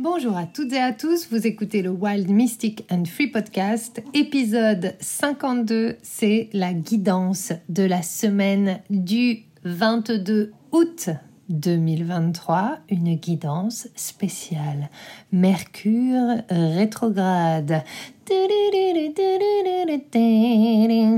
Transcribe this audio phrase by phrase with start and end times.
[0.00, 4.94] Bonjour à toutes et à tous, vous écoutez le Wild Mystic and Free Podcast, épisode
[5.00, 11.10] 52, c'est la guidance de la semaine du 22 août
[11.48, 14.90] 2023, une guidance spéciale.
[15.32, 17.82] Mercure rétrograde.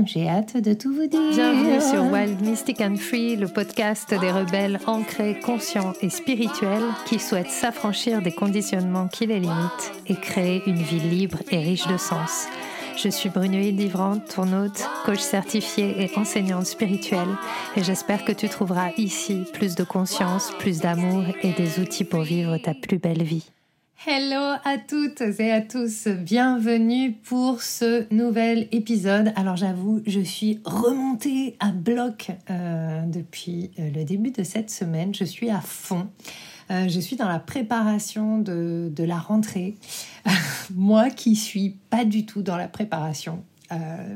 [0.05, 1.19] J'ai hâte de tout vous dire.
[1.33, 7.19] Bienvenue sur Wild Mystic and Free, le podcast des rebelles ancrés, conscients et spirituels qui
[7.19, 11.97] souhaitent s'affranchir des conditionnements qui les limitent et créer une vie libre et riche de
[11.97, 12.47] sens.
[13.03, 17.29] Je suis Brunoïde Livrante, ton hôte, coach certifiée et enseignante spirituelle,
[17.75, 22.21] et j'espère que tu trouveras ici plus de conscience, plus d'amour et des outils pour
[22.21, 23.49] vivre ta plus belle vie.
[24.05, 29.33] Hello à toutes et à tous, bienvenue pour ce nouvel épisode.
[29.35, 35.15] Alors j'avoue, je suis remontée à bloc euh, depuis euh, le début de cette semaine,
[35.15, 36.07] je suis à fond.
[36.71, 39.75] Euh, je suis dans la préparation de, la rentrée.
[40.73, 43.43] Moi qui suis pas du tout dans la préparation,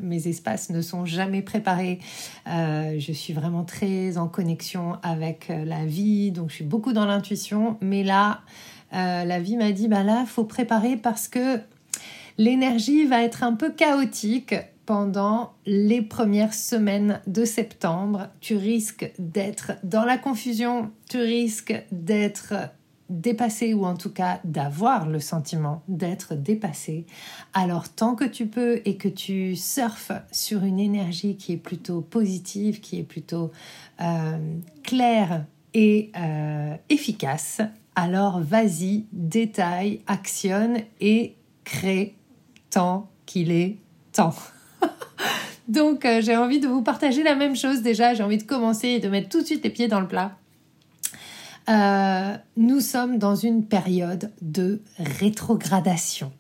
[0.02, 1.99] mes espaces ne sont jamais préparés.
[2.45, 7.77] je suis vraiment très en connexion avec la vie, donc je suis beaucoup dans l'intuition.
[7.79, 8.41] Mais là,
[8.95, 11.59] euh, la vie m'a dit, bah là, faut préparer parce que
[12.38, 14.55] l'énergie va être un peu chaotique
[14.86, 18.30] pendant les premières semaines de septembre.
[18.39, 22.53] Tu risques d'être dans la confusion, tu risques d'être
[23.09, 27.06] dépassé ou en tout cas d'avoir le sentiment d'être dépassé.
[27.53, 32.02] Alors tant que tu peux et que tu surfes sur une énergie qui est plutôt
[32.02, 33.52] positive, qui est plutôt
[34.02, 34.38] euh,
[34.83, 37.61] claire et euh, efficace,
[37.95, 42.16] alors vas-y, détaille, actionne et crée
[42.69, 43.78] tant qu'il est
[44.11, 44.36] temps.
[45.67, 48.88] Donc euh, j'ai envie de vous partager la même chose déjà, j'ai envie de commencer
[48.89, 50.38] et de mettre tout de suite les pieds dans le plat.
[51.67, 56.31] Euh, nous sommes dans une période de rétrogradation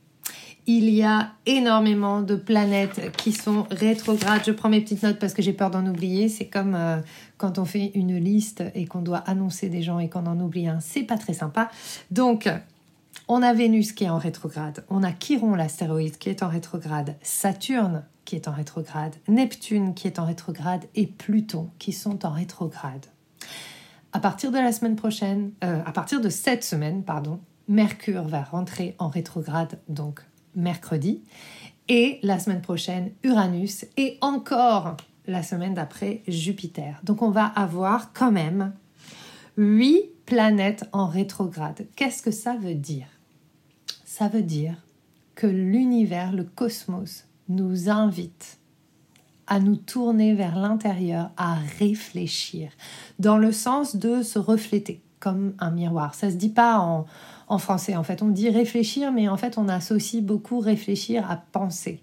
[0.67, 4.41] il y a énormément de planètes qui sont rétrogrades.
[4.45, 6.27] Je prends mes petites notes parce que j'ai peur d'en oublier.
[6.27, 6.97] C'est comme euh,
[7.37, 10.67] quand on fait une liste et qu'on doit annoncer des gens et qu'on en oublie
[10.67, 10.79] un.
[10.79, 11.69] C'est pas très sympa.
[12.09, 12.49] Donc,
[13.27, 14.83] on a Vénus qui est en rétrograde.
[14.89, 17.15] On a Chiron, l'astéroïde, qui est en rétrograde.
[17.21, 19.15] Saturne qui est en rétrograde.
[19.27, 20.85] Neptune qui est en rétrograde.
[20.95, 23.05] Et Pluton qui sont en rétrograde.
[24.11, 28.43] À partir de la semaine prochaine, euh, à partir de cette semaine, pardon, Mercure va
[28.43, 30.21] rentrer en rétrograde, donc
[30.55, 31.23] mercredi.
[31.87, 33.85] Et la semaine prochaine, Uranus.
[33.97, 34.97] Et encore
[35.27, 36.99] la semaine d'après, Jupiter.
[37.03, 38.73] Donc on va avoir quand même
[39.57, 41.87] huit planètes en rétrograde.
[41.95, 43.07] Qu'est-ce que ça veut dire?
[44.05, 44.75] Ça veut dire
[45.35, 48.59] que l'univers, le cosmos, nous invite
[49.47, 52.71] à nous tourner vers l'intérieur, à réfléchir,
[53.19, 56.15] dans le sens de se refléter comme un miroir.
[56.15, 57.05] Ça se dit pas en,
[57.47, 57.95] en français.
[57.95, 62.01] En fait, on dit réfléchir, mais en fait, on associe beaucoup réfléchir à penser.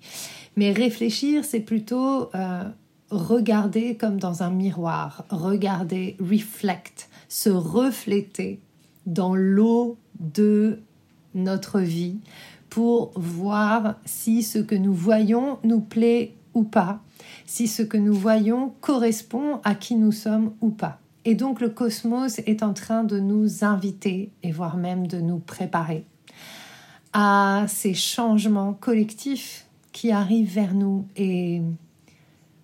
[0.56, 2.64] Mais réfléchir, c'est plutôt euh,
[3.10, 8.60] regarder comme dans un miroir, regarder, reflect, se refléter
[9.06, 10.80] dans l'eau de
[11.34, 12.18] notre vie
[12.72, 17.02] pour voir si ce que nous voyons nous plaît ou pas,
[17.44, 20.98] si ce que nous voyons correspond à qui nous sommes ou pas.
[21.26, 25.38] Et donc le cosmos est en train de nous inviter, et voire même de nous
[25.38, 26.06] préparer
[27.12, 31.60] à ces changements collectifs qui arrivent vers nous et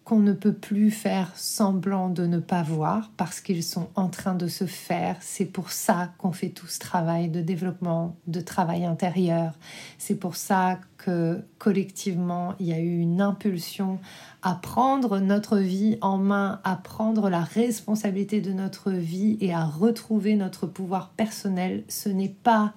[0.09, 4.35] qu'on ne peut plus faire semblant de ne pas voir parce qu'ils sont en train
[4.35, 5.19] de se faire.
[5.21, 9.53] C'est pour ça qu'on fait tout ce travail de développement, de travail intérieur.
[9.99, 13.99] C'est pour ça que collectivement, il y a eu une impulsion
[14.41, 19.67] à prendre notre vie en main, à prendre la responsabilité de notre vie et à
[19.67, 21.85] retrouver notre pouvoir personnel.
[21.89, 22.73] Ce n'est pas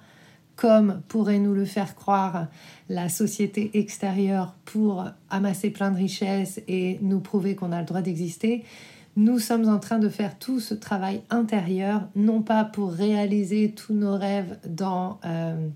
[0.56, 2.48] comme pourrait nous le faire croire
[2.90, 8.02] la société extérieure pour amasser plein de richesses et nous prouver qu'on a le droit
[8.02, 8.64] d'exister,
[9.18, 13.94] nous sommes en train de faire tout ce travail intérieur, non pas pour réaliser tous
[13.94, 15.68] nos rêves dans euh,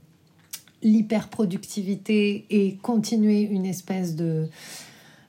[0.81, 4.47] l'hyperproductivité et continuer une espèce de,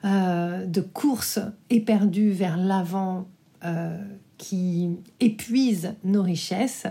[0.04, 3.26] euh, course éperdue vers l'avant
[3.64, 3.98] euh,
[4.38, 6.86] qui épuise nos richesses,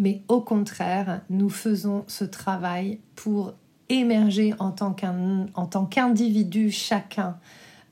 [0.00, 3.52] mais au contraire, nous faisons ce travail pour
[3.90, 7.36] émerger en tant qu'individu chacun,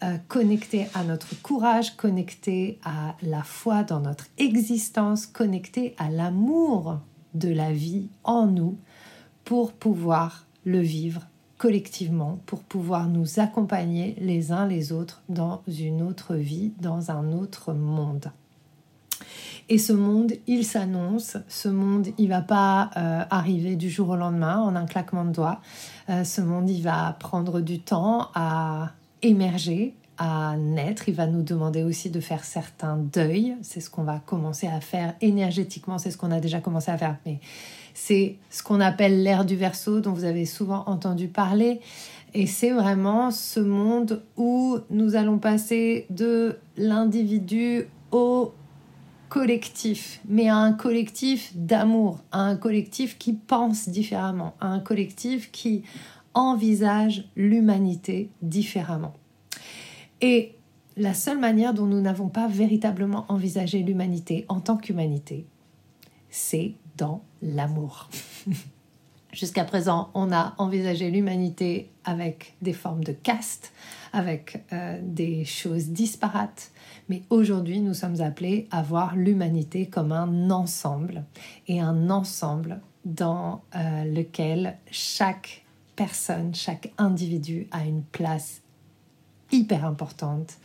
[0.03, 6.99] euh, connecté à notre courage, connecté à la foi dans notre existence, connecté à l'amour
[7.35, 8.79] de la vie en nous
[9.45, 11.27] pour pouvoir le vivre
[11.59, 17.33] collectivement, pour pouvoir nous accompagner les uns les autres dans une autre vie, dans un
[17.33, 18.31] autre monde.
[19.71, 21.37] Et ce monde, il s'annonce.
[21.47, 25.33] Ce monde, il va pas euh, arriver du jour au lendemain en un claquement de
[25.33, 25.61] doigts.
[26.09, 31.11] Euh, ce monde, il va prendre du temps à émerger, à naître.
[31.11, 33.57] Il va nous demander aussi de faire certains deuils.
[33.61, 35.99] C'est ce qu'on va commencer à faire énergétiquement.
[35.99, 37.17] C'est ce qu'on a déjà commencé à faire.
[37.27, 37.39] Mais
[37.93, 41.81] c'est ce qu'on appelle l'ère du verso, dont vous avez souvent entendu parler.
[42.33, 48.55] Et c'est vraiment ce monde où nous allons passer de l'individu au
[49.29, 55.51] collectif, mais à un collectif d'amour, à un collectif qui pense différemment, à un collectif
[55.51, 55.83] qui
[56.35, 59.15] envisage l'humanité différemment.
[60.21, 60.55] Et
[60.97, 65.47] la seule manière dont nous n'avons pas véritablement envisagé l'humanité en tant qu'humanité,
[66.31, 68.09] c'est dans l'amour.
[69.33, 73.73] Jusqu'à présent, on a envisagé l'humanité avec des formes de caste,
[74.15, 76.71] avec euh, des choses disparates,
[77.11, 81.25] mais aujourd'hui, nous sommes appelés à voir l'humanité comme un ensemble,
[81.67, 88.63] et un ensemble dans euh, lequel chaque personne, chaque individu a une place
[89.53, 90.57] hyper importante,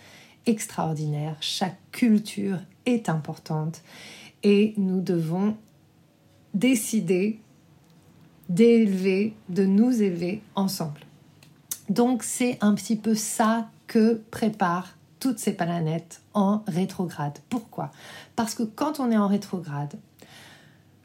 [0.45, 3.81] extraordinaire, chaque culture est importante,
[4.43, 5.57] et nous devons
[6.53, 7.41] décider
[8.53, 11.01] d'élever, de nous élever ensemble.
[11.89, 17.39] Donc c'est un petit peu ça que préparent toutes ces planètes en rétrograde.
[17.49, 17.91] Pourquoi?
[18.35, 19.93] Parce que quand on est en rétrograde,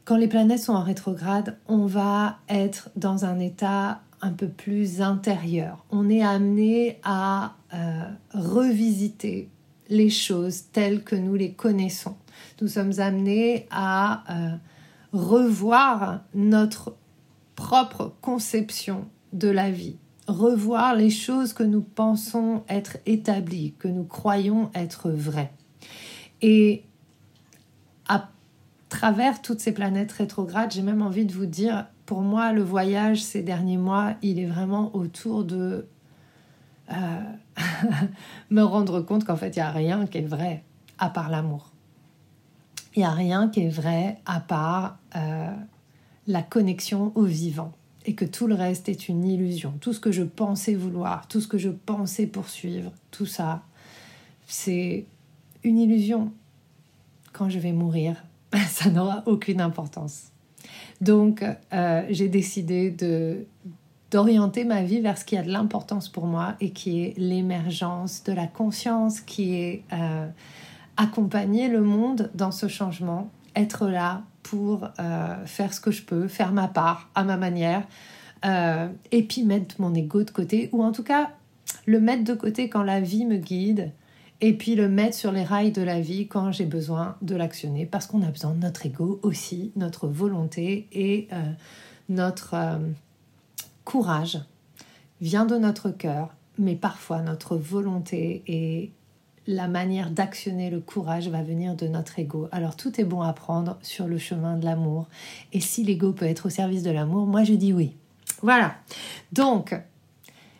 [0.05, 5.01] quand les planètes sont en rétrograde, on va être dans un état un peu plus
[5.01, 5.85] intérieur.
[5.91, 8.01] On est amené à euh,
[8.33, 9.49] revisiter
[9.89, 12.15] les choses telles que nous les connaissons.
[12.61, 14.55] Nous sommes amenés à euh,
[15.13, 16.95] revoir notre
[17.59, 19.97] propre conception de la vie,
[20.27, 25.51] revoir les choses que nous pensons être établies, que nous croyons être vraies.
[26.41, 26.83] Et
[28.07, 28.29] à
[28.87, 33.21] travers toutes ces planètes rétrogrades, j'ai même envie de vous dire, pour moi, le voyage
[33.21, 35.85] ces derniers mois, il est vraiment autour de
[36.93, 36.95] euh,
[38.49, 40.63] me rendre compte qu'en fait, il n'y a rien qui est vrai
[40.97, 41.71] à part l'amour.
[42.95, 45.53] Il n'y a rien qui est vrai à part euh,
[46.29, 47.73] la connexion au vivant
[48.05, 49.73] et que tout le reste est une illusion.
[49.81, 53.63] Tout ce que je pensais vouloir, tout ce que je pensais poursuivre, tout ça,
[54.47, 55.05] c'est
[55.63, 56.31] une illusion.
[57.33, 58.23] Quand je vais mourir,
[58.69, 60.31] ça n'aura aucune importance.
[61.01, 61.43] Donc,
[61.73, 63.45] euh, j'ai décidé de
[64.11, 68.23] d'orienter ma vie vers ce qui a de l'importance pour moi et qui est l'émergence
[68.23, 70.27] de la conscience, qui est euh,
[70.97, 76.27] accompagner le monde dans ce changement, être là pour euh, faire ce que je peux,
[76.27, 77.83] faire ma part à ma manière,
[78.45, 81.29] euh, et puis mettre mon ego de côté, ou en tout cas
[81.85, 83.91] le mettre de côté quand la vie me guide,
[84.41, 87.85] et puis le mettre sur les rails de la vie quand j'ai besoin de l'actionner,
[87.85, 91.43] parce qu'on a besoin de notre ego aussi, notre volonté et euh,
[92.07, 92.55] notre
[93.85, 94.39] courage.
[95.21, 98.89] Vient de notre cœur, mais parfois notre volonté est
[99.49, 102.47] la manière d'actionner le courage va venir de notre ego.
[102.51, 105.07] Alors tout est bon à prendre sur le chemin de l'amour.
[105.53, 107.95] Et si l'ego peut être au service de l'amour, moi je dis oui.
[108.43, 108.75] Voilà.
[109.33, 109.75] Donc,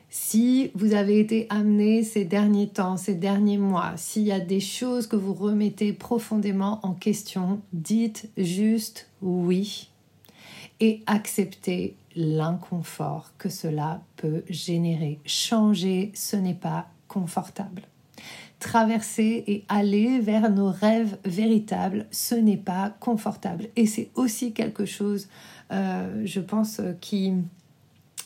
[0.09, 4.59] si vous avez été amené ces derniers temps, ces derniers mois, s'il y a des
[4.59, 9.91] choses que vous remettez profondément en question, dites juste oui
[10.79, 15.19] et acceptez l'inconfort que cela peut générer.
[15.25, 17.83] Changer, ce n'est pas confortable
[18.59, 23.69] traverser et aller vers nos rêves véritables, ce n'est pas confortable.
[23.75, 25.29] Et c'est aussi quelque chose,
[25.71, 27.33] euh, je pense, qui,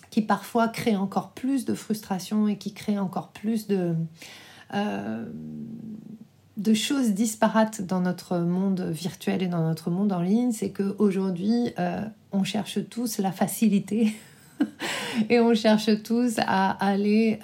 [0.09, 3.93] qui parfois crée encore plus de frustration et qui crée encore plus de,
[4.73, 5.25] euh,
[6.57, 10.51] de choses disparates dans notre monde virtuel et dans notre monde en ligne.
[10.51, 14.15] C'est qu'aujourd'hui, euh, on cherche tous la facilité.
[15.29, 17.39] et on cherche tous à aller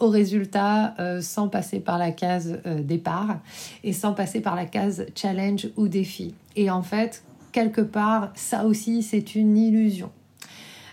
[0.00, 3.38] au résultat euh, sans passer par la case euh, départ
[3.82, 6.34] et sans passer par la case challenge ou défi.
[6.56, 10.10] Et en fait, quelque part, ça aussi, c'est une illusion.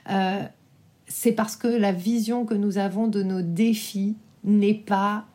[0.09, 0.43] Euh,
[1.07, 5.25] c'est parce que la vision que nous avons de nos défis n'est pas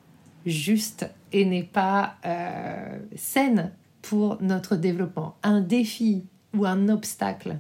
[0.46, 2.14] juste et n'est pas
[3.14, 5.37] saine pour notre développement.
[5.42, 6.25] Un défi
[6.56, 7.58] ou un obstacle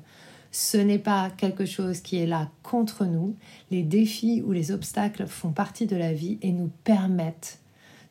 [0.56, 3.36] ce n'est pas quelque chose qui est là contre nous.
[3.70, 7.58] Les défis ou les obstacles font partie de la vie et nous permettent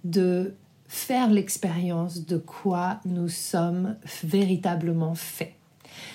[0.04, 0.54] de
[0.88, 5.56] faire l'expérience de quoi nous sommes véritablement faits.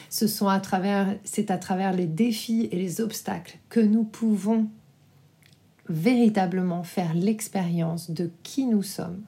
[0.09, 4.69] Ce sont à travers, c'est à travers les défis et les obstacles que nous pouvons
[5.89, 9.23] véritablement faire l'expérience de qui nous sommes,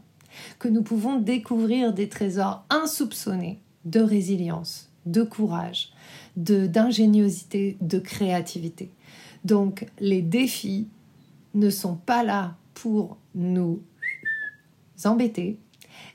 [0.61, 5.92] que nous pouvons découvrir des trésors insoupçonnés de résilience, de courage,
[6.37, 8.91] d'ingéniosité, de créativité.
[9.45, 10.89] Donc les défis
[11.55, 13.83] ne sont pas là pour nous
[15.05, 15.59] embêter.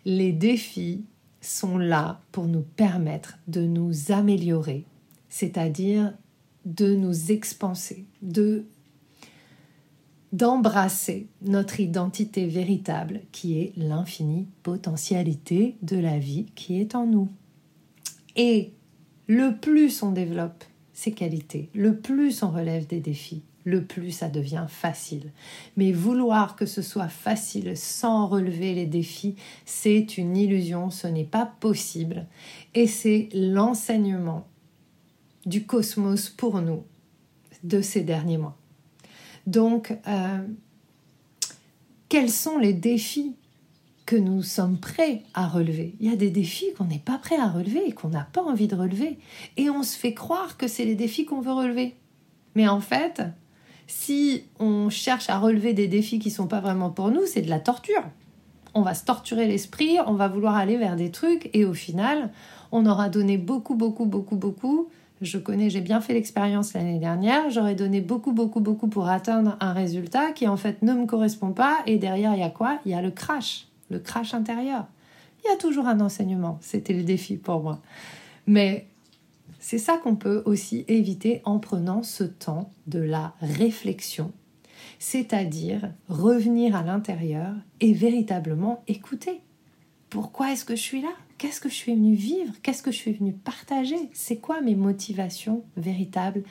[0.05, 1.03] Les défis
[1.41, 4.85] sont là pour nous permettre de nous améliorer,
[5.29, 6.13] c'est-à-dire
[6.65, 8.65] de nous expanser, de
[10.33, 17.29] d'embrasser notre identité véritable qui est l'infinie potentialité de la vie qui est en nous.
[18.35, 18.73] Et
[19.27, 24.29] le plus on développe ces qualités, le plus on relève des défis, le plus ça
[24.29, 25.31] devient facile.
[25.75, 31.25] Mais vouloir que ce soit facile sans relever les défis, c'est une illusion, ce n'est
[31.25, 32.25] pas possible.
[32.73, 34.47] Et c'est l'enseignement
[35.45, 36.83] du cosmos pour nous
[37.63, 38.57] de ces derniers mois.
[39.45, 40.45] Donc, euh,
[42.09, 43.35] quels sont les défis
[44.07, 45.93] que nous sommes prêts à relever.
[45.99, 48.41] Il y a des défis qu'on n'est pas prêt à relever et qu'on n'a pas
[48.41, 49.19] envie de relever.
[49.57, 51.93] Et on se fait croire que c'est les défis qu'on veut relever.
[52.55, 53.21] Mais en fait,
[53.85, 57.49] si on cherche à relever des défis qui sont pas vraiment pour nous, c'est de
[57.49, 58.01] la torture.
[58.73, 62.31] On va se torturer l'esprit, on va vouloir aller vers des trucs et au final,
[62.71, 64.87] on aura donné beaucoup, beaucoup, beaucoup, beaucoup.
[65.19, 67.49] Je connais, j'ai bien fait l'expérience l'année dernière.
[67.49, 71.51] J'aurais donné beaucoup, beaucoup, beaucoup pour atteindre un résultat qui en fait ne me correspond
[71.51, 71.79] pas.
[71.87, 72.79] Et derrière, il y a quoi?
[72.85, 74.87] Il y a le crash, le crash intérieur.
[75.43, 76.57] Il y a toujours un enseignement.
[76.61, 77.81] C'était le défi pour moi.
[78.47, 78.87] Mais
[79.59, 84.31] c'est ça qu'on peut aussi éviter en prenant ce temps de la réflexion,
[84.99, 89.41] c'est-à-dire revenir à l'intérieur et véritablement écouter.
[90.09, 91.11] Pourquoi est-ce que je suis là?
[91.37, 92.53] Qu'est-ce que je suis venu vivre?
[92.63, 94.09] Qu'est-ce que je suis venu partager?
[94.13, 96.43] C'est quoi mes motivations véritables?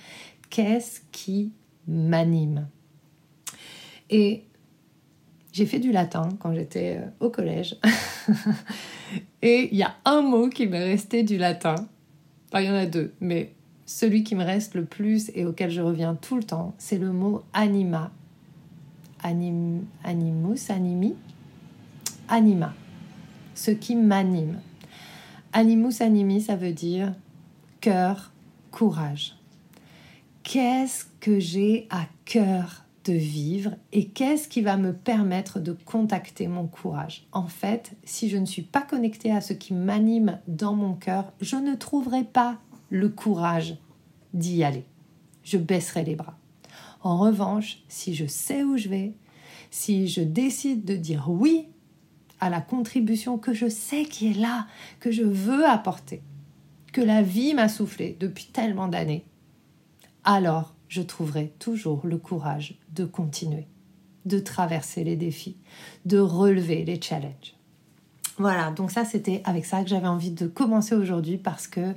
[0.51, 1.53] Qu'est-ce qui
[1.89, 2.69] m'anime?
[4.11, 4.45] Et
[5.57, 7.77] j'ai fait du latin quand j'étais euh, au collège.
[9.43, 11.77] et il y a un mot qui m'est resté du latin
[12.61, 13.53] il y en a deux, mais
[13.85, 17.13] celui qui me reste le plus et auquel je reviens tout le temps, c'est le
[17.13, 18.11] mot anima.
[19.23, 21.15] Anim, animus, animi,
[22.29, 22.75] anima.
[23.55, 24.61] Ce qui m'anime.
[25.53, 27.15] Animus animi, ça veut dire
[27.81, 28.33] cœur,
[28.71, 29.37] courage.
[30.43, 36.49] Qu'est-ce que j'ai à cœur de vivre et qu'est-ce qui va me permettre de contacter
[36.49, 37.27] mon courage?
[37.33, 41.33] En fait, si je ne suis pas connectée à ce qui m'anime dans mon cœur,
[41.41, 42.59] je ne trouverai pas
[42.91, 43.77] le courage
[44.35, 44.85] d'y aller.
[45.45, 46.39] Je baisserai les bras.
[47.03, 49.15] En revanche, si je sais où je vais,
[49.71, 51.69] si je décide de dire oui
[52.41, 54.67] à la contribution que je sais qui est là,
[55.01, 56.23] que je veux apporter,
[56.93, 59.25] que la vie m'a soufflé depuis tellement d'années,
[60.25, 63.67] alors je trouverai toujours le courage de continuer,
[64.25, 65.57] de traverser les défis,
[66.05, 67.57] de relever les challenges.
[68.39, 71.95] Voilà, donc ça c'était avec ça que j'avais envie de commencer aujourd'hui parce que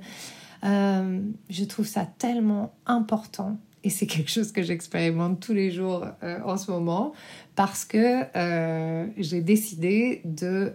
[0.64, 6.06] euh, je trouve ça tellement important et c'est quelque chose que j'expérimente tous les jours
[6.24, 7.14] euh, en ce moment
[7.56, 10.74] parce que euh, j'ai décidé de,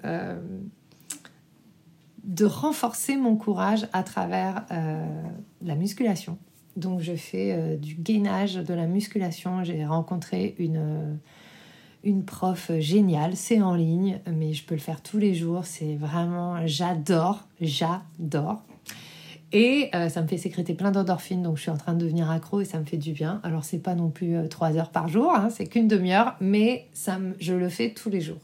[2.25, 4.67] de renforcer mon courage à travers
[5.63, 6.39] la musculation.
[6.77, 9.63] Donc je fais euh, du gainage, de la musculation.
[9.65, 11.15] J'ai rencontré une, euh,
[12.03, 13.37] une prof géniale.
[13.37, 15.65] C'est en ligne, mais je peux le faire tous les jours.
[15.65, 18.63] C'est vraiment, j'adore, j'adore.
[19.53, 22.29] Et euh, ça me fait sécréter plein d'endorphines, donc je suis en train de devenir
[22.29, 23.41] accro et ça me fait du bien.
[23.45, 27.21] Alors c'est pas non plus trois heures par jour, hein, c'est qu'une demi-heure, mais ça
[27.39, 28.41] je le fais tous les jours.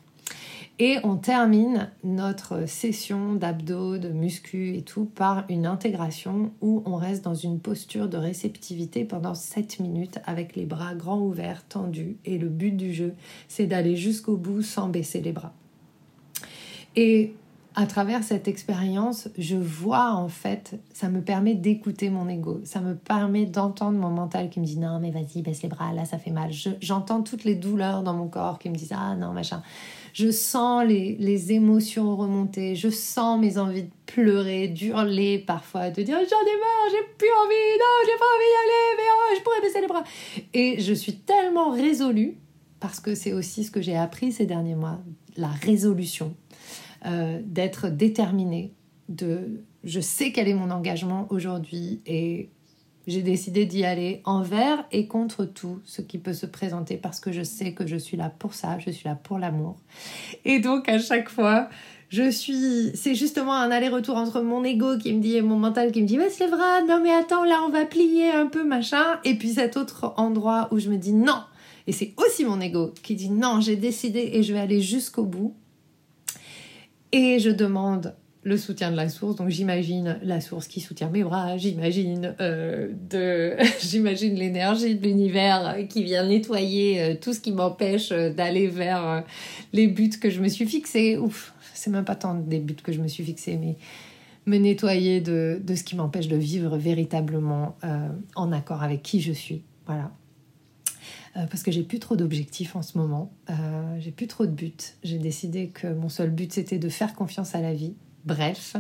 [0.82, 6.96] Et on termine notre session d'abdos, de muscu et tout par une intégration où on
[6.96, 12.16] reste dans une posture de réceptivité pendant 7 minutes avec les bras grands ouverts, tendus.
[12.25, 13.12] Et le but du jeu,
[13.46, 15.52] c'est d'aller jusqu'au bout sans baisser les bras.
[16.96, 17.34] Et
[17.75, 22.80] à travers cette expérience, je vois en fait, ça me permet d'écouter mon ego, ça
[22.80, 26.06] me permet d'entendre mon mental qui me dit non mais vas-y baisse les bras, là
[26.06, 26.50] ça fait mal.
[26.80, 29.62] J'entends toutes les douleurs dans mon corps qui me disent ah non machin
[30.12, 36.17] je sens les, émotions remonter, je sens mes envies de pleurer, d'hurler parfois, de dire
[36.17, 39.43] j'en ai marre, j'ai plus envie, non, j'ai pas envie d'y aller, mais oh, je
[39.43, 40.05] pourrais baisser les bras.
[40.55, 42.37] Et je suis tellement résolue,
[42.81, 45.00] parce que c'est aussi ce que j'ai appris ces derniers mois,
[45.37, 46.35] la résolution,
[47.07, 48.73] euh, d'être déterminée,
[49.09, 52.50] de je sais quel est mon engagement aujourd'hui et
[53.07, 57.33] j'ai décidé d'y aller envers et contre tout ce qui peut se présenter parce que
[57.33, 59.76] je sais que je suis là pour ça, je suis là pour l'amour.
[60.45, 61.69] Et donc à chaque fois,
[62.09, 65.92] je suis, c'est justement un aller-retour entre mon ego qui me dit et mon mental
[65.92, 68.64] qui me dit mais c'est vrai, non mais attends là on va plier un peu
[68.64, 71.42] machin, et puis cet autre endroit où je me dis non.
[71.87, 75.25] Et c'est aussi mon ego qui dit non, j'ai décidé et je vais aller jusqu'au
[75.25, 75.54] bout.
[77.12, 79.37] Et je demande le soutien de la source.
[79.37, 83.56] Donc j'imagine la source qui soutient mes bras, j'imagine euh, de,
[84.37, 89.25] l'énergie de l'univers qui vient nettoyer euh, tout ce qui m'empêche euh, d'aller vers
[89.73, 91.18] les buts que je me suis fixés.
[91.18, 93.76] Ouf, c'est même pas tant des buts que je me suis fixés, mais
[94.47, 97.76] me nettoyer de, de ce qui m'empêche de vivre véritablement
[98.35, 99.62] en accord avec qui je suis.
[99.87, 100.11] Voilà.
[101.35, 103.32] parce que j'ai plus trop d'objectifs en ce moment,
[103.99, 104.73] j'ai plus trop de buts.
[105.02, 108.76] J'ai décidé que mon seul but c'était de faire confiance à la vie, Bref,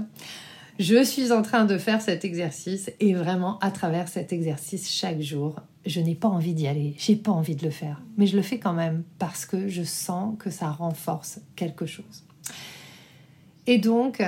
[0.78, 5.20] je suis en train de faire cet exercice et vraiment à travers cet exercice chaque
[5.20, 5.56] jour,
[5.86, 8.42] je n'ai pas envie d'y aller, j'ai pas envie de le faire, mais je le
[8.42, 12.24] fais quand même parce que je sens que ça renforce quelque chose.
[13.66, 14.22] Et donc,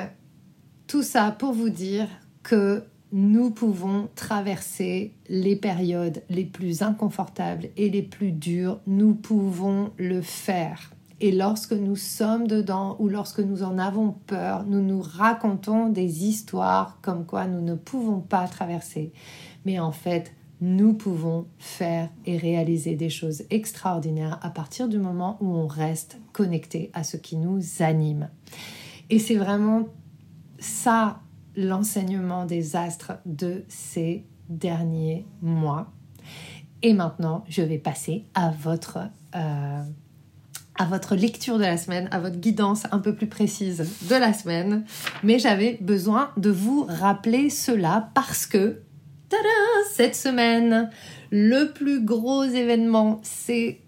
[0.87, 2.07] tout ça pour vous dire
[2.42, 9.92] que nous pouvons traverser les périodes les plus inconfortables et les plus dures, nous pouvons
[9.99, 10.92] le faire.
[11.25, 16.25] Et lorsque nous sommes dedans ou lorsque nous en avons peur, nous nous racontons des
[16.25, 19.12] histoires comme quoi nous ne pouvons pas traverser.
[19.64, 25.38] Mais en fait, nous pouvons faire et réaliser des choses extraordinaires à partir du moment
[25.41, 28.29] où on reste connecté à ce qui nous anime.
[29.09, 29.87] Et c'est vraiment
[30.59, 31.21] ça
[31.55, 35.93] l'enseignement des astres de ces derniers mois.
[36.83, 38.99] Et maintenant, je vais passer à votre...
[39.37, 39.85] Euh,
[40.83, 44.33] à votre lecture de la semaine, à votre guidance un peu plus précise de la
[44.33, 44.85] semaine.
[45.23, 48.81] Mais j'avais besoin de vous rappeler cela parce que,
[49.29, 49.43] tada,
[49.93, 50.91] cette semaine,
[51.31, 53.79] le plus gros événement, c'est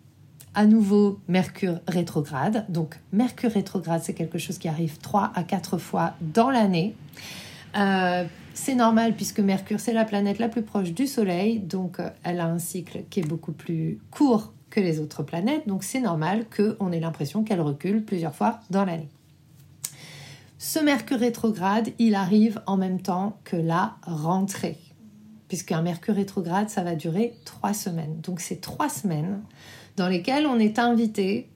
[0.55, 2.65] à nouveau Mercure rétrograde.
[2.69, 6.95] Donc Mercure rétrograde, c'est quelque chose qui arrive 3 à 4 fois dans l'année.
[7.77, 8.23] Euh,
[8.55, 12.39] c'est normal puisque Mercure, c'est la planète la plus proche du Soleil, donc euh, elle
[12.39, 16.93] a un cycle qui est beaucoup plus court les autres planètes, donc c'est normal qu'on
[16.93, 19.09] ait l'impression qu'elle recule plusieurs fois dans l'année.
[20.59, 24.79] Ce Mercure rétrograde, il arrive en même temps que la rentrée,
[25.49, 28.21] puisqu'un Mercure rétrograde, ça va durer trois semaines.
[28.23, 29.43] Donc c'est trois semaines
[29.97, 31.51] dans lesquelles on est invité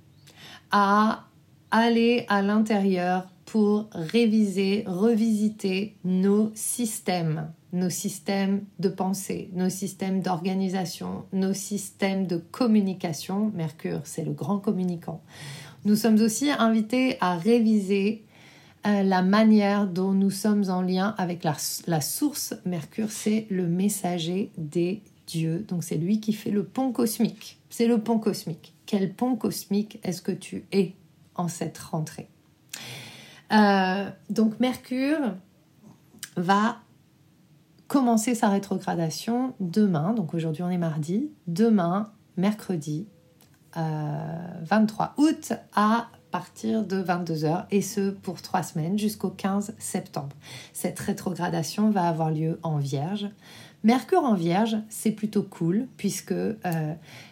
[0.70, 1.24] à
[1.70, 11.24] aller à l'intérieur pour réviser, revisiter nos systèmes, nos systèmes de pensée, nos systèmes d'organisation,
[11.32, 13.50] nos systèmes de communication.
[13.54, 15.22] Mercure, c'est le grand communicant.
[15.86, 18.22] Nous sommes aussi invités à réviser
[18.86, 21.56] euh, la manière dont nous sommes en lien avec la,
[21.86, 22.52] la source.
[22.66, 25.64] Mercure, c'est le messager des dieux.
[25.66, 27.58] Donc c'est lui qui fait le pont cosmique.
[27.70, 28.74] C'est le pont cosmique.
[28.84, 30.92] Quel pont cosmique est-ce que tu es
[31.34, 32.28] en cette rentrée?
[33.52, 35.34] Euh, donc Mercure
[36.36, 36.78] va
[37.86, 43.08] commencer sa rétrogradation demain, donc aujourd'hui on est mardi, demain, mercredi
[43.74, 50.36] 23 euh, août à partir de 22h et ce pour trois semaines jusqu'au 15 septembre.
[50.72, 53.30] Cette rétrogradation va avoir lieu en Vierge.
[53.84, 56.56] Mercure en Vierge, c'est plutôt cool puisque euh,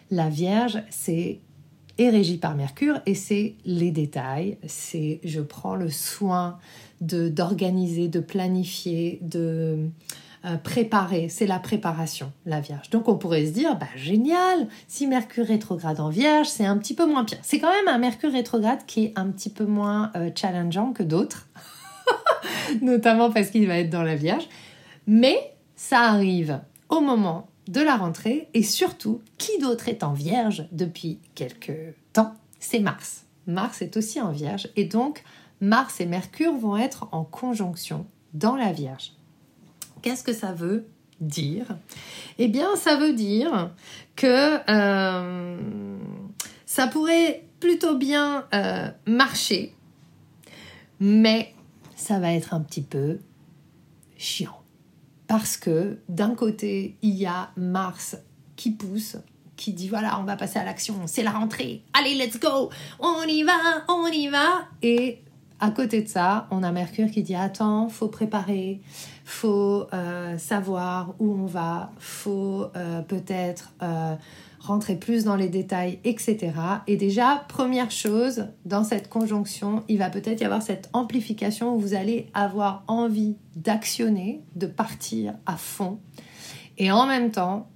[0.09, 1.41] la Vierge, c'est
[1.97, 6.59] est régi par Mercure et c'est les détails, c'est je prends le soin
[7.01, 9.89] de d'organiser, de planifier, de
[10.45, 12.89] euh, préparer, c'est la préparation, la Vierge.
[12.91, 16.93] Donc on pourrait se dire, bah génial, si Mercure rétrograde en Vierge, c'est un petit
[16.93, 17.39] peu moins pire.
[17.41, 21.03] C'est quand même un Mercure rétrograde qui est un petit peu moins euh, challengeant que
[21.03, 21.47] d'autres,
[22.81, 24.47] notamment parce qu'il va être dans la Vierge.
[25.07, 30.67] Mais ça arrive au moment de la rentrée et surtout, qui d'autre est en vierge
[30.71, 32.33] depuis quelques temps?
[32.59, 33.25] C'est Mars.
[33.45, 35.23] Mars est aussi en vierge et donc
[35.61, 39.13] Mars et Mercure vont être en conjonction dans la vierge.
[40.01, 40.87] Qu'est-ce que ça veut
[41.19, 41.77] dire?
[42.37, 43.71] Eh bien, ça veut dire
[44.15, 45.97] que euh,
[46.65, 49.73] ça pourrait plutôt bien euh, marcher,
[50.99, 51.53] mais
[51.95, 53.19] ça va être un petit peu
[54.17, 54.61] chiant
[55.27, 58.17] parce que d'un côté, il y a Mars
[58.55, 59.17] qui pousse,
[59.55, 63.23] qui dit voilà, on va passer à l'action, c'est la rentrée, allez, let's go, on
[63.23, 64.65] y va, on y va.
[64.81, 65.21] Et
[65.59, 68.81] à côté de ça, on a Mercure qui dit attends, faut préparer,
[69.25, 74.15] faut euh, savoir où on va, faut euh, peut-être euh,
[74.67, 76.51] rentrer plus dans les détails, etc.
[76.87, 81.79] Et déjà, première chose, dans cette conjonction, il va peut-être y avoir cette amplification où
[81.79, 85.99] vous allez avoir envie d'actionner, de partir à fond.
[86.77, 87.67] Et en même temps,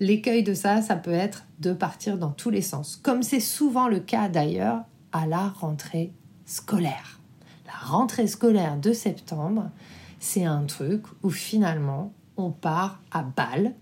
[0.00, 3.86] l'écueil de ça, ça peut être de partir dans tous les sens, comme c'est souvent
[3.86, 6.12] le cas d'ailleurs à la rentrée
[6.46, 7.20] scolaire.
[7.66, 9.70] La rentrée scolaire de septembre,
[10.18, 13.74] c'est un truc où finalement on part à balle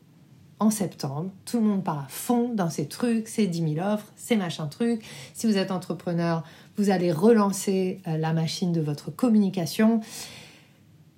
[0.61, 1.31] en septembre.
[1.45, 4.69] Tout le monde part à fond dans ces trucs, ces 10 000 offres, ces machins
[4.69, 5.05] trucs.
[5.35, 6.43] Si vous êtes entrepreneur,
[6.77, 10.01] vous allez relancer euh, la machine de votre communication.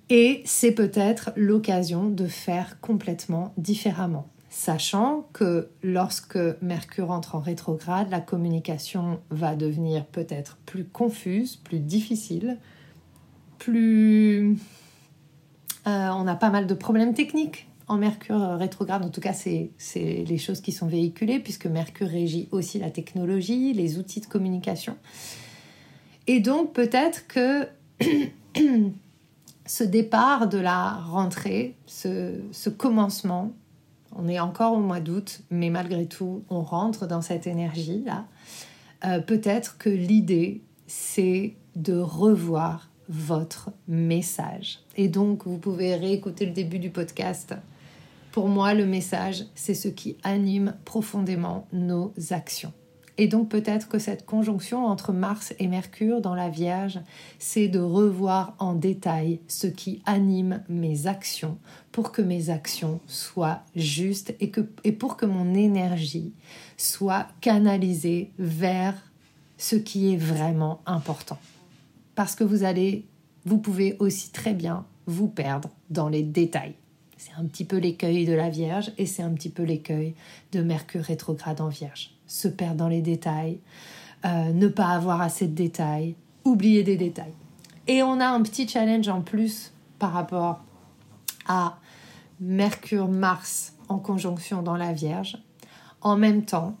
[0.09, 4.27] Et c'est peut-être l'occasion de faire complètement différemment.
[4.49, 11.79] Sachant que lorsque Mercure entre en rétrograde, la communication va devenir peut-être plus confuse, plus
[11.79, 12.57] difficile,
[13.57, 14.57] plus...
[15.87, 19.03] Euh, on a pas mal de problèmes techniques en Mercure rétrograde.
[19.03, 23.73] En tout cas, c'est les choses qui sont véhiculées, puisque Mercure régit aussi la technologie,
[23.73, 24.95] les outils de communication.
[26.27, 27.67] Et donc, peut-être que
[29.65, 33.51] ce départ de la rentrée, ce, commencement,
[34.15, 38.25] on est encore au mois d'août, mais malgré tout, on rentre dans cette énergie-là.
[39.03, 44.79] Euh, peut-être que l'idée, c'est de revoir votre message.
[44.95, 47.53] Et donc, vous pouvez réécouter le début du podcast.
[48.31, 52.71] Pour moi, le message, c'est ce qui anime profondément nos actions.
[53.17, 56.99] Et donc peut-être que cette conjonction entre Mars et Mercure dans la Vierge,
[57.39, 61.57] c'est de revoir en détail ce qui anime mes actions
[61.91, 66.33] pour que mes actions soient justes et, que, et pour que mon énergie
[66.77, 68.95] soit canalisée vers
[69.57, 71.37] ce qui est vraiment important.
[72.15, 73.05] Parce que vous allez,
[73.45, 76.75] vous pouvez aussi très bien vous perdre dans les détails.
[77.23, 80.15] C'est un petit peu l'écueil de la Vierge et c'est un petit peu l'écueil
[80.53, 83.59] de Mercure rétrograde en Vierge se perdre dans les détails,
[84.25, 87.35] euh, ne pas avoir assez de détails, oublier des détails.
[87.85, 90.63] Et on a un petit challenge en plus par rapport
[91.47, 91.77] à
[92.39, 95.37] Mercure-Mars en conjonction dans la Vierge.
[96.01, 96.75] En même temps,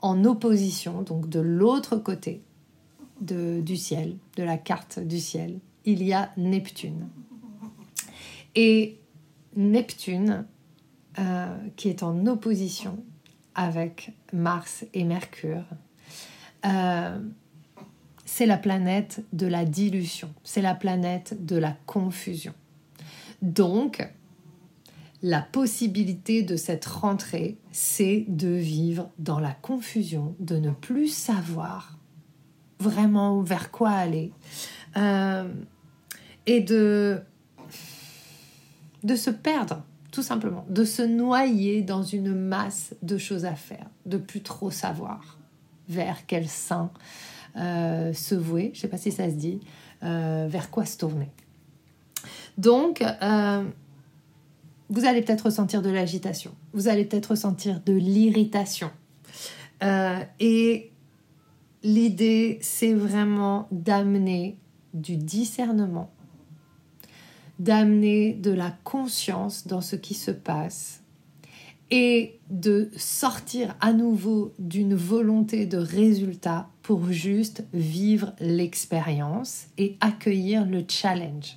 [0.00, 2.42] en opposition, donc de l'autre côté
[3.20, 7.06] du ciel, de la carte du ciel, il y a Neptune.
[8.56, 8.98] Et
[9.56, 10.46] Neptune,
[11.18, 13.02] euh, qui est en opposition
[13.54, 15.64] avec Mars et Mercure.
[16.66, 17.18] Euh,
[18.24, 22.52] c'est la planète de la dilution, c'est la planète de la confusion.
[23.40, 24.06] Donc,
[25.22, 31.98] la possibilité de cette rentrée, c'est de vivre dans la confusion, de ne plus savoir
[32.78, 34.32] vraiment vers quoi aller
[34.96, 35.48] euh,
[36.46, 37.22] et de,
[39.06, 43.86] de se perdre tout simplement, de se noyer dans une masse de choses à faire,
[44.04, 45.38] de plus trop savoir
[45.88, 46.90] vers quel sein
[47.56, 49.60] euh, se vouer, je ne sais pas si ça se dit,
[50.02, 51.30] euh, vers quoi se tourner.
[52.58, 53.64] Donc, euh,
[54.88, 58.90] vous allez peut-être ressentir de l'agitation, vous allez peut-être ressentir de l'irritation.
[60.40, 60.90] et
[61.82, 64.56] l'idée, c'est vraiment d'amener
[64.94, 66.10] du discernement
[67.58, 71.02] d'amener de la conscience dans ce qui se passe
[71.90, 80.66] et de sortir à nouveau d'une volonté de résultat pour juste vivre l'expérience et accueillir
[80.66, 81.56] le challenge.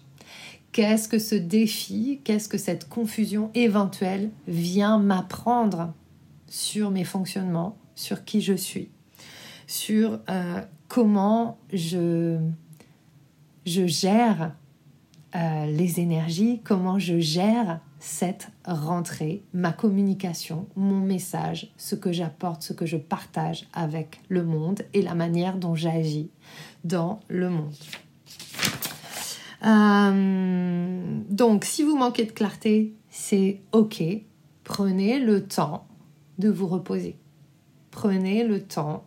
[0.71, 5.93] Qu'est-ce que ce défi, qu'est-ce que cette confusion éventuelle vient m'apprendre
[6.47, 8.89] sur mes fonctionnements, sur qui je suis,
[9.65, 12.37] sur euh, comment je,
[13.65, 14.53] je gère
[15.35, 22.63] euh, les énergies, comment je gère cette rentrée, ma communication, mon message, ce que j'apporte,
[22.63, 26.31] ce que je partage avec le monde et la manière dont j'agis
[26.83, 27.73] dans le monde.
[29.65, 34.01] Euh, donc, si vous manquez de clarté, c'est OK.
[34.63, 35.85] Prenez le temps
[36.39, 37.17] de vous reposer.
[37.91, 39.05] Prenez le temps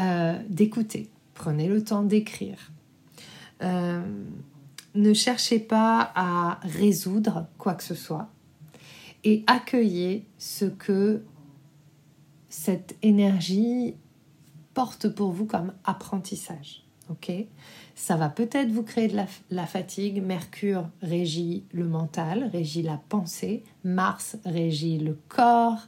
[0.00, 1.08] euh, d'écouter.
[1.32, 2.72] Prenez le temps d'écrire
[4.96, 8.30] ne cherchez pas à résoudre quoi que ce soit
[9.24, 11.24] et accueillez ce que
[12.48, 13.96] cette énergie
[14.72, 16.86] porte pour vous comme apprentissage.
[17.94, 19.18] Ça va peut-être vous créer de
[19.50, 20.22] la, fatigue.
[20.22, 23.64] Mercure régit le mental, régit la pensée.
[23.84, 25.86] Mars régit le corps.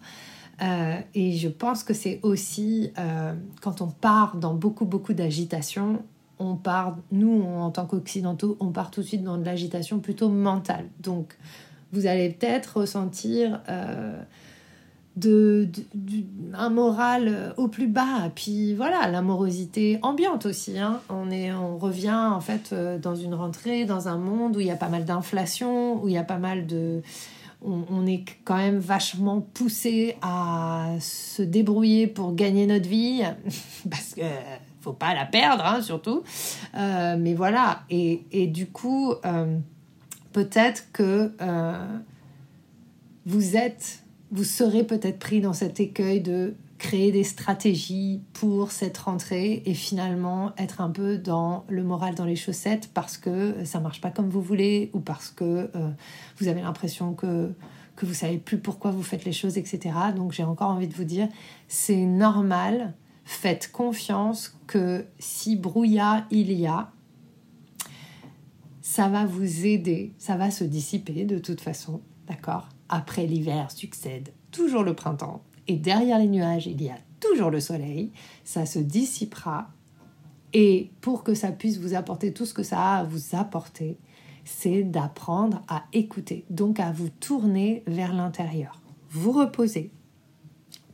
[0.63, 6.03] Euh, et je pense que c'est aussi euh, quand on part dans beaucoup beaucoup d'agitation,
[6.39, 10.29] on part, nous en tant qu'occidentaux, on part tout de suite dans de l'agitation plutôt
[10.29, 10.87] mentale.
[11.01, 11.37] Donc
[11.93, 14.21] vous allez peut-être ressentir euh,
[16.55, 18.31] un moral au plus bas.
[18.35, 20.79] Puis voilà, l'amorosité ambiante aussi.
[20.79, 21.01] Hein.
[21.09, 24.67] On, est, on revient en fait euh, dans une rentrée, dans un monde où il
[24.67, 27.03] y a pas mal d'inflation, où il y a pas mal de...
[27.63, 33.23] on, est quand même vachement poussé à se débrouiller pour gagner notre vie
[33.91, 34.23] parce que
[34.93, 36.23] pas la perdre, hein, surtout.
[36.77, 39.59] Euh, mais voilà, et, du coup, euh,
[40.33, 41.99] peut-être que euh,
[43.27, 48.99] vous êtes vous serez peut-être pris dans cet écueil de créer des stratégies pour cette
[48.99, 53.81] rentrée et finalement être un peu dans le moral dans les chaussettes parce que ça
[53.81, 55.71] marche pas comme vous voulez ou parce que
[56.39, 57.55] vous avez l'impression que
[57.99, 59.95] que vous savez plus pourquoi vous faites les choses, etc.
[60.15, 61.29] Donc j'ai encore envie de vous dire,
[61.67, 62.95] c'est normal.
[63.31, 66.91] Faites confiance que si brouillard il y a,
[68.81, 72.71] ça va vous aider, ça va se dissiper de toute façon, d'accord?
[72.89, 77.61] Après l'hiver succède toujours le printemps et derrière les nuages, il y a toujours le
[77.61, 78.13] soleil,
[78.45, 79.69] ça se dissipera.
[80.55, 83.99] Et pour que ça puisse vous apporter tout ce que ça a à vous apporter,
[84.47, 88.81] c'est d'apprendre à écouter, donc à vous tourner vers l'intérieur.
[89.11, 89.93] Vous reposer,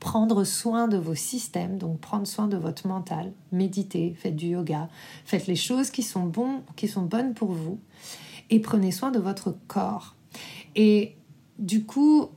[0.04, 4.90] prendre soin de vos systèmes, donc prendre soin de votre mental, méditer, faites du yoga,
[5.24, 7.80] faites les choses qui sont, bons, qui sont bonnes pour vous
[8.50, 10.14] et prenez soin de votre corps.
[10.76, 11.16] Et
[11.58, 12.28] du coup,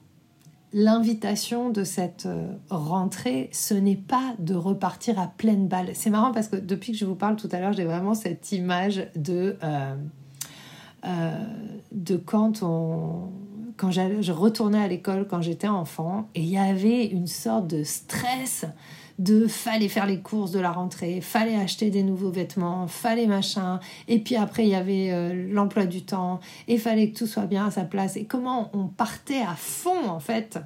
[0.72, 5.90] l'invitation de cette euh, rentrée, ce n'est pas de repartir à pleine balle.
[5.94, 8.54] C'est marrant parce que depuis que je vous parle tout à l'heure, j'ai vraiment cette
[8.54, 9.96] image de, euh,
[11.04, 11.32] euh,
[11.92, 13.30] de quand on
[13.78, 17.84] quand je retournais à l'école quand j'étais enfant et il y avait une sorte de
[17.84, 18.66] stress
[19.20, 23.80] de fallait faire les courses de la rentrée, fallait acheter des nouveaux vêtements, fallait machin,
[24.08, 27.48] et puis après il y avait euh, l'emploi du temps, et fallait que tout soit
[27.48, 30.60] bien à sa place, et comment on partait à fond en fait,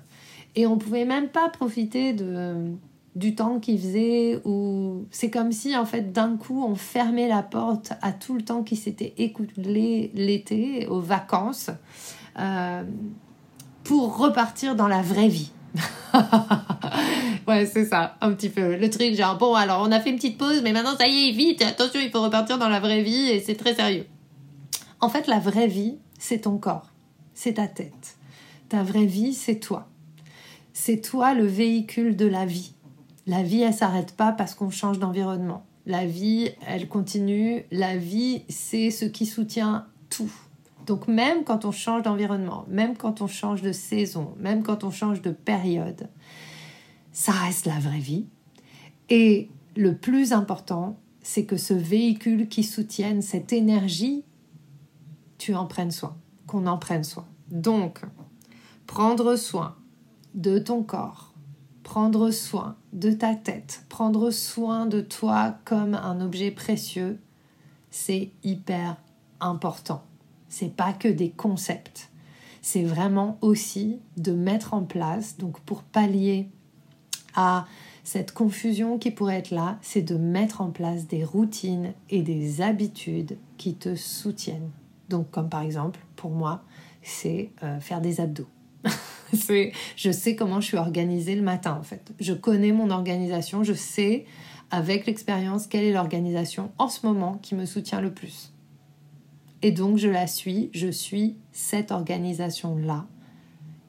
[0.56, 2.72] et on pouvait même pas profiter de
[3.14, 7.44] du temps qu'il faisait ou c'est comme si en fait d'un coup on fermait la
[7.44, 11.72] porte à tout le temps qui s'était écoulé l'été aux vacances
[12.40, 12.84] euh,
[13.84, 15.52] pour repartir dans la vraie vie
[17.48, 18.76] ouais, c'est ça, un petit peu.
[18.76, 21.30] Le truc, genre, bon, alors on a fait une petite pause, mais maintenant ça y
[21.30, 24.06] est, vite, attention, il faut repartir dans la vraie vie et c'est très sérieux.
[25.00, 26.92] En fait, la vraie vie, c'est ton corps,
[27.34, 28.18] c'est ta tête.
[28.70, 29.88] Ta vraie vie, c'est toi.
[30.74, 32.74] C'est toi le véhicule de la vie.
[33.28, 35.66] La vie, elle s'arrête pas parce qu'on change d'environnement.
[35.86, 37.66] La vie, elle continue.
[37.72, 40.32] La vie, c'est ce qui soutient tout.
[40.92, 44.92] Donc même quand on change d'environnement, même quand on change de saison, même quand on
[44.92, 46.10] change de période,
[47.14, 48.26] ça reste la vraie vie.
[49.08, 54.26] Et le plus important, c'est que ce véhicule qui soutienne cette énergie,
[55.38, 57.26] tu en prennes soin, qu'on en prenne soin.
[57.50, 58.02] Donc,
[58.86, 59.78] prendre soin
[60.34, 61.34] de ton corps,
[61.84, 67.18] prendre soin de ta tête, prendre soin de toi comme un objet précieux,
[67.92, 68.98] c'est hyper
[69.40, 70.04] important
[70.52, 72.12] c'est pas que des concepts.
[72.62, 76.50] C'est vraiment aussi de mettre en place, donc pour pallier
[77.34, 77.66] à
[78.04, 82.62] cette confusion qui pourrait être là, c'est de mettre en place des routines et des
[82.62, 84.72] habitudes qui te soutiennent.
[85.10, 86.64] Donc comme par exemple, pour moi,
[87.02, 88.48] c'est euh, faire des abdos.
[89.96, 92.12] je sais comment je suis organisée le matin en fait.
[92.20, 94.26] Je connais mon organisation, je sais
[94.70, 98.52] avec l'expérience quelle est l'organisation en ce moment qui me soutient le plus.
[99.62, 103.06] Et donc je la suis, je suis cette organisation-là.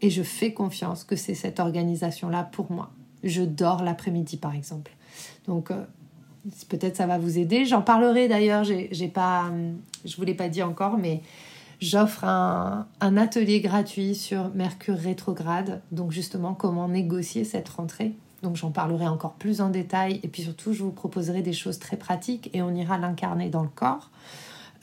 [0.00, 2.90] Et je fais confiance que c'est cette organisation-là pour moi.
[3.22, 4.92] Je dors l'après-midi par exemple.
[5.46, 5.84] Donc euh,
[6.68, 7.64] peut-être ça va vous aider.
[7.64, 9.50] J'en parlerai d'ailleurs, j'ai pas,
[10.04, 11.22] je vous l'ai pas dit encore, mais
[11.80, 15.80] j'offre un, un, atelier gratuit sur Mercure rétrograde.
[15.92, 18.12] Donc justement comment négocier cette rentrée.
[18.42, 21.78] Donc j'en parlerai encore plus en détail et puis surtout je vous proposerai des choses
[21.78, 24.10] très pratiques et on ira l'incarner dans le corps.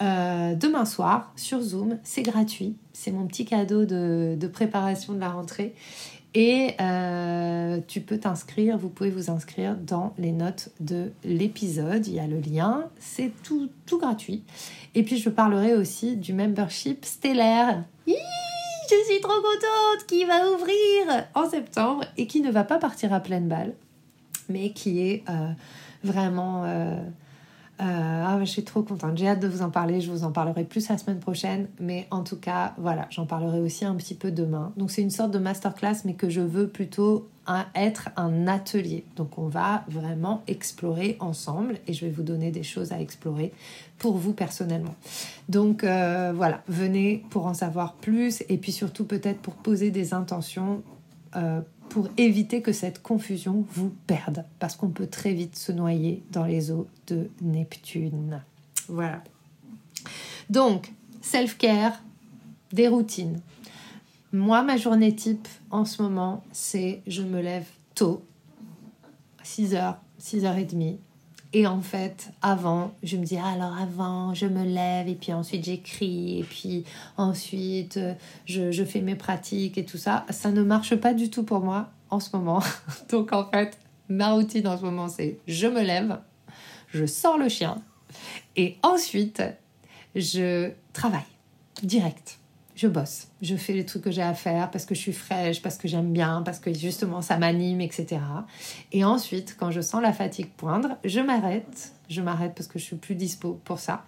[0.02, 1.98] Euh, demain soir sur Zoom.
[2.04, 2.76] C'est gratuit.
[2.94, 5.76] C'est mon petit cadeau de, préparation de la rentrée.
[6.36, 12.06] Et euh, tu peux t'inscrire, vous pouvez vous inscrire dans les notes de l'épisode.
[12.08, 12.86] Il y a le lien.
[13.00, 14.44] C'est tout, tout gratuit.
[14.96, 17.84] Et puis je parlerai aussi du membership stellaire.
[18.08, 18.14] je
[19.10, 23.20] suis trop contente qui va ouvrir en septembre et qui ne va pas partir à
[23.20, 23.74] pleine balle,
[24.50, 25.50] mais qui est euh,
[26.04, 26.64] vraiment
[27.82, 29.18] euh, ah, je suis trop contente.
[29.18, 30.02] J'ai hâte de vous en parler.
[30.02, 31.68] Je vous en parlerai plus la semaine prochaine.
[31.80, 34.74] Mais en tout cas, voilà, j'en parlerai aussi un petit peu demain.
[34.76, 37.30] Donc, c'est une sorte de masterclass, mais que je veux plutôt
[37.76, 39.06] être un atelier.
[39.16, 43.52] Donc, on va vraiment explorer ensemble et je vais vous donner des choses à explorer
[43.98, 44.96] pour vous personnellement.
[45.48, 50.14] Donc, euh, voilà, venez pour en savoir plus et puis surtout peut-être pour poser des
[50.14, 50.84] intentions.
[51.36, 56.24] Euh, pour éviter que cette confusion vous perde, parce qu'on peut très vite se noyer
[56.32, 58.42] dans les eaux de Neptune.
[58.88, 59.24] Voilà.
[60.50, 62.02] Donc, self-care,
[62.72, 63.40] des routines.
[64.32, 68.24] Moi, ma journée type en ce moment, c'est je me lève tôt,
[69.44, 70.98] 6h, 6h30,
[71.52, 75.66] Et en fait, avant, je me dis, alors avant, je me lève et puis ensuite
[75.66, 76.84] j'écris et puis
[77.18, 78.14] ensuite euh,
[78.46, 80.26] je, je, fais mes pratiques et tout ça.
[80.30, 82.62] Ça ne marche pas du tout pour moi en ce moment.
[83.10, 86.20] Donc en fait, ma routine en ce moment, c'est je me lève,
[86.90, 87.82] je sors le chien
[88.56, 89.42] et ensuite
[90.16, 91.22] je travaille
[91.82, 92.39] direct
[92.80, 93.28] je bosse.
[93.42, 95.90] Je fais les trucs que j'ai à faire parce que je suis fraîche, parce que
[95.90, 98.22] j'aime bien, parce que justement ça m'anime, etc.
[98.94, 101.92] Et ensuite, quand je sens la fatigue poindre, je m'arrête.
[102.10, 104.06] Je m'arrête parce que je suis plus dispo pour ça.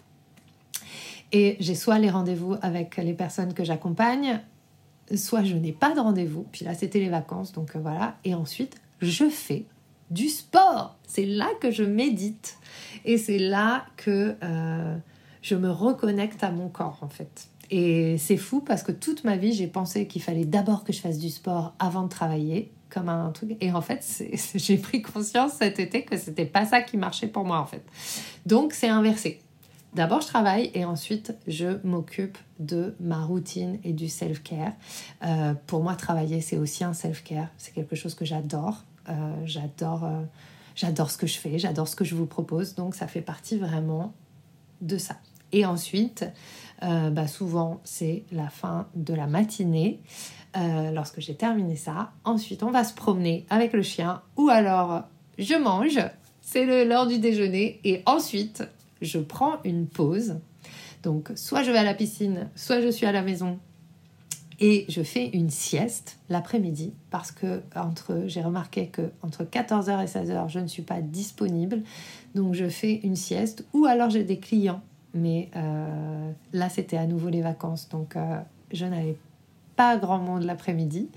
[1.33, 4.39] Et j'ai soit les rendez-vous avec les personnes que j'accompagne,
[5.17, 6.45] soit je n'ai pas de rendez-vous.
[6.53, 8.15] Puis là, c'était les vacances, donc euh, voilà.
[8.23, 9.65] Et ensuite, je fais
[10.11, 10.97] du sport.
[11.05, 12.57] C'est là que je médite.
[13.03, 14.95] Et c'est là que euh,
[15.41, 17.50] je me reconnecte à mon corps, en fait.
[17.71, 20.99] Et c'est fou parce que toute ma vie, j'ai pensé qu'il fallait d'abord que je
[20.99, 23.55] fasse du sport avant de travailler, comme un truc.
[23.61, 24.05] Et en fait,
[24.55, 27.83] j'ai pris conscience cet été que c'était pas ça qui marchait pour moi, en fait.
[28.45, 29.39] Donc, c'est inversé.
[29.93, 34.73] D'abord, je travaille et ensuite, je m'occupe de ma routine et du self-care.
[35.23, 37.47] Euh, pour moi, travailler, c'est aussi un self-care.
[37.57, 38.83] C'est quelque chose que j'adore.
[39.09, 39.13] Euh,
[39.45, 40.21] j'adore, euh,
[40.75, 42.75] j'adore ce que je fais, j'adore ce que je vous propose.
[42.75, 44.13] Donc, ça fait partie vraiment
[44.81, 45.15] de ça.
[45.51, 46.25] Et ensuite,
[46.83, 49.99] euh, bah souvent c'est la fin de la matinée
[50.57, 52.11] euh, lorsque j'ai terminé ça.
[52.23, 55.03] Ensuite, on va se promener avec le chien ou alors
[55.37, 55.99] je mange,
[56.41, 58.63] c'est l'heure du déjeuner et ensuite
[59.01, 60.39] je prends une pause.
[61.03, 63.59] Donc soit je vais à la piscine, soit je suis à la maison
[64.59, 70.05] et je fais une sieste l'après-midi parce que entre j'ai remarqué que entre 14h et
[70.05, 71.81] 16h, je ne suis pas disponible.
[72.35, 74.81] Donc je fais une sieste ou alors j'ai des clients
[75.13, 78.39] mais euh, là, c'était à nouveau les vacances, donc euh,
[78.71, 79.17] je n'avais
[79.75, 81.09] pas grand monde l'après-midi.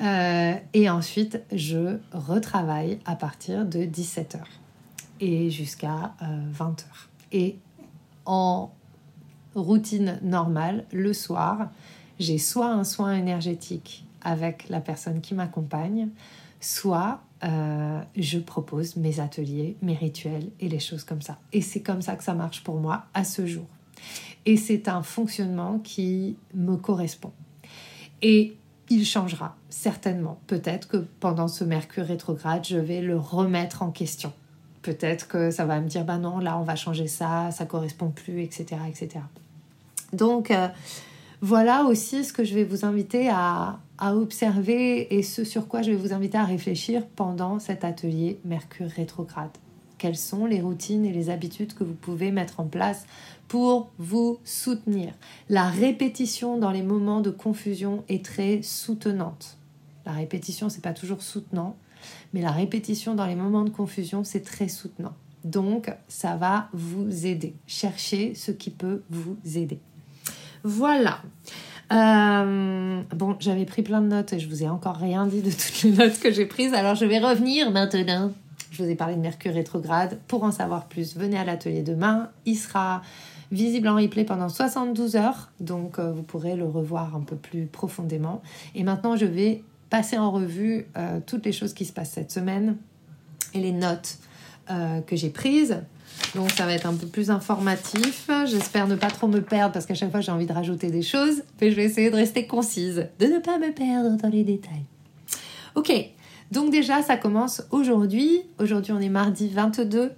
[0.00, 4.38] Euh, et ensuite, je retravaille à partir de 17h
[5.20, 6.84] et jusqu'à 20h.
[7.32, 7.58] Et
[8.24, 8.70] en
[9.56, 11.70] routine normale, le soir,
[12.20, 16.08] j'ai soit un soin énergétique avec la personne qui m'accompagne,
[16.60, 21.38] soit euh, je propose mes ateliers, mes rituels et les choses comme ça.
[21.52, 23.66] Et c'est comme ça que ça marche pour moi à ce jour.
[24.46, 27.32] Et c'est un fonctionnement qui me correspond.
[28.22, 28.56] Et
[28.90, 30.40] il changera certainement.
[30.46, 34.32] Peut-être que pendant ce Mercure rétrograde, je vais le remettre en question.
[34.82, 38.10] Peut-être que ça va me dire, bah non, là on va changer ça, ça correspond
[38.10, 38.80] plus, etc.
[38.88, 39.20] etc.
[40.12, 40.68] Donc, euh,
[41.40, 45.90] voilà aussi ce que je vais vous inviter à, observer et ce sur quoi je
[45.90, 49.50] vais vous inviter à réfléchir pendant cet atelier Mercure rétrograde.
[49.98, 53.06] Quelles sont les routines et les habitudes que vous pouvez mettre en place
[53.48, 55.12] pour vous soutenir?
[55.48, 59.58] La répétition dans les moments de confusion est très soutenante.
[60.06, 61.76] La répétition, c'est pas toujours soutenant,
[62.32, 65.14] mais la répétition dans les moments de confusion, c'est très soutenant.
[65.44, 67.54] Donc, ça va vous aider.
[67.66, 69.80] Cherchez ce qui peut vous aider.
[70.64, 71.20] Voilà.
[71.92, 75.50] Euh, bon, j'avais pris plein de notes et je vous ai encore rien dit de
[75.50, 78.32] toutes les notes que j'ai prises, alors je vais revenir maintenant.
[78.70, 80.18] Je vous ai parlé de Mercure rétrograde.
[80.28, 82.30] Pour en savoir plus, venez à l'atelier demain.
[82.44, 83.02] Il sera
[83.50, 87.64] visible en replay pendant 72 heures, donc euh, vous pourrez le revoir un peu plus
[87.64, 88.42] profondément.
[88.74, 92.30] Et maintenant, je vais passer en revue euh, toutes les choses qui se passent cette
[92.30, 92.76] semaine
[93.54, 94.18] et les notes
[95.06, 95.80] que j'ai prises.
[96.34, 98.30] Donc ça va être un peu plus informatif.
[98.46, 101.02] J'espère ne pas trop me perdre parce qu'à chaque fois j'ai envie de rajouter des
[101.02, 101.42] choses.
[101.60, 104.84] Mais je vais essayer de rester concise, de ne pas me perdre dans les détails.
[105.74, 105.92] Ok,
[106.50, 108.42] donc déjà ça commence aujourd'hui.
[108.58, 110.12] Aujourd'hui on est mardi 22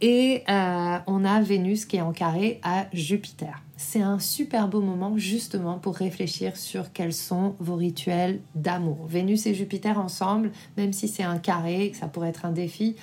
[0.00, 3.62] et euh, on a Vénus qui est en carré à Jupiter.
[3.76, 9.06] C'est un super beau moment justement pour réfléchir sur quels sont vos rituels d'amour.
[9.08, 12.96] Vénus et Jupiter ensemble, même si c'est un carré, ça pourrait être un défi,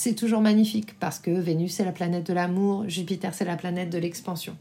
[0.00, 3.90] c'est toujours magnifique parce que Vénus c'est la planète de l'amour, Jupiter c'est la planète
[3.90, 4.56] de l'expansion.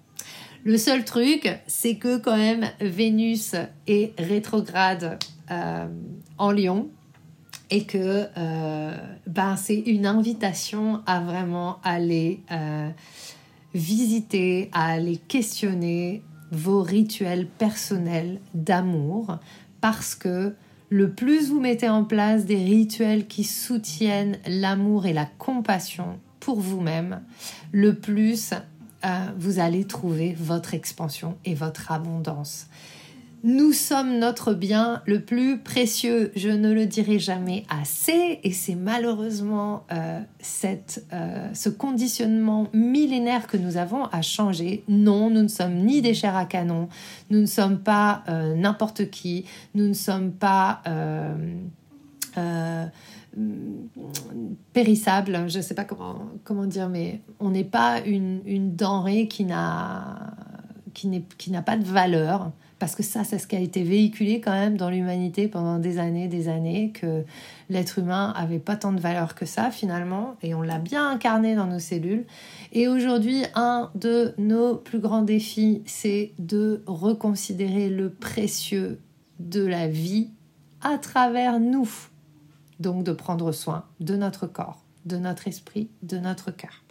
[0.64, 3.56] Le seul truc, c'est que quand même Vénus
[3.88, 5.18] est rétrograde
[5.52, 5.88] euh,
[6.38, 6.90] en Lion
[7.70, 8.98] et que euh,
[9.28, 12.90] ben, c'est une invitation à vraiment aller euh,
[13.74, 19.38] visiter, à aller questionner vos rituels personnels d'amour
[19.82, 20.56] parce que
[20.90, 26.60] le plus vous mettez en place des rituels qui soutiennent l'amour et la compassion pour
[26.60, 27.22] vous-même,
[27.72, 28.54] le plus
[29.06, 32.68] euh, vous allez trouver votre expansion et votre abondance.
[33.48, 38.76] Nous sommes notre bien le plus précieux, je ne le dirai jamais assez, et c'est
[38.76, 40.20] malheureusement euh,
[40.66, 44.84] euh, ce conditionnement millénaire que nous avons à changer.
[44.90, 46.90] Non, nous ne sommes ni des chairs à canon,
[47.30, 49.46] nous ne sommes pas euh, n'importe qui,
[49.76, 50.82] nous ne sommes pas
[54.74, 59.30] périssable, je ne sais pas comment, comment dire, mais on n'est pas une, une denrée
[59.30, 60.34] qui n'a
[60.94, 64.40] qui, qui n'a pas de valeur, parce que ça, c'est ce qui a été véhiculé
[64.40, 67.24] quand même dans l'humanité pendant des années, des années, que
[67.70, 71.56] l'être humain avait pas tant de valeur que ça finalement, et on l'a bien incarné
[71.56, 72.26] dans nos cellules.
[72.74, 79.00] Et aujourd'hui, un de nos plus grands défis, c'est de reconsidérer le précieux
[79.40, 80.30] de la vie
[80.82, 81.90] à travers nous.
[82.80, 86.84] Donc de prendre soin de notre corps, de notre esprit, de notre cœur.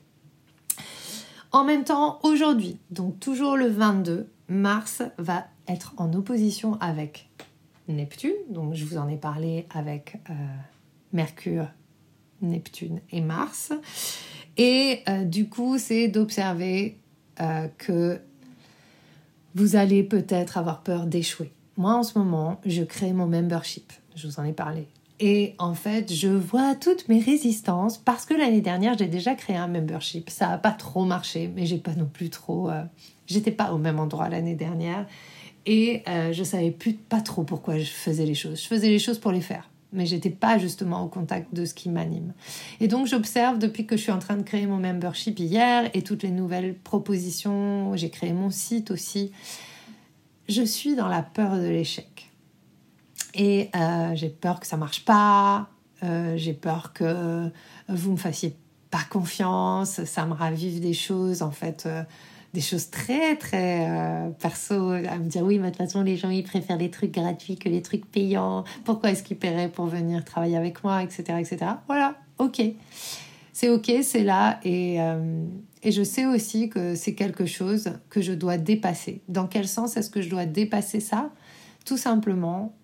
[1.53, 7.29] En même temps, aujourd'hui, donc toujours le 22, Mars va être en opposition avec
[7.89, 10.33] Neptune, donc je vous en ai parlé avec euh,
[11.13, 11.69] Mercure,
[12.43, 13.73] Neptune et Mars.
[14.57, 16.99] Et euh, du coup, c'est d'observer
[17.41, 18.21] euh, que
[19.55, 21.53] vous allez peut-être avoir peur d'échouer.
[21.77, 23.93] Moi, en ce moment, je crée mon membership.
[24.15, 24.87] Je vous en ai parlé.
[25.19, 29.57] Et en fait, je vois toutes mes résistances parce que l'année dernière, j'ai déjà créé
[29.57, 30.29] un membership.
[30.31, 32.71] Ça n'a pas trop marché, mais j'ai pas non plus trop.
[33.27, 35.07] J'étais pas au même endroit l'année dernière
[35.67, 38.63] et euh, je savais plus pas trop pourquoi je faisais les choses.
[38.63, 41.75] Je faisais les choses pour les faire, mais j'étais pas justement au contact de ce
[41.75, 42.33] qui m'anime.
[42.81, 46.03] Et donc j'observe depuis que je suis en train de créer mon membership hier et
[46.03, 49.33] toutes les nouvelles propositions, j'ai créé mon site aussi.
[50.49, 52.31] Je suis dans la peur de l'échec.
[53.35, 55.69] Et euh, j'ai peur que ça marche pas,
[56.05, 57.51] euh, j'ai peur que
[57.89, 58.57] vous me fassiez
[58.91, 61.89] pas confiance, ça me ravive des choses en fait
[62.57, 66.17] des choses très très euh, perso à me dire oui mais de toute façon les
[66.17, 68.65] gens ils préfèrent les trucs gratuits que les trucs payants.
[68.87, 72.63] Pourquoi est-ce qu'ils paieraient pour venir travailler avec moi etc etc voilà ok.
[73.53, 75.45] C'est ok c'est là et, euh,
[75.83, 79.21] et je sais aussi que c'est quelque chose que je dois dépasser.
[79.29, 81.29] Dans quel sens est-ce que je dois dépasser ça?
[81.85, 82.75] Tout simplement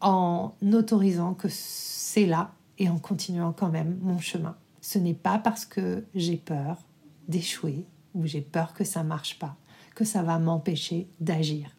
[0.00, 4.54] en autorisant que c'est là et en continuant quand même mon chemin.
[4.80, 6.78] Ce n'est pas parce que j'ai peur
[7.26, 7.84] d'échouer
[8.16, 9.56] où j'ai peur que ça marche pas,
[9.94, 11.70] que ça va m'empêcher d'agir.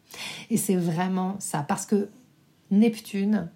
[0.49, 2.09] Et c'est vraiment ça, parce que
[2.71, 3.49] Neptune,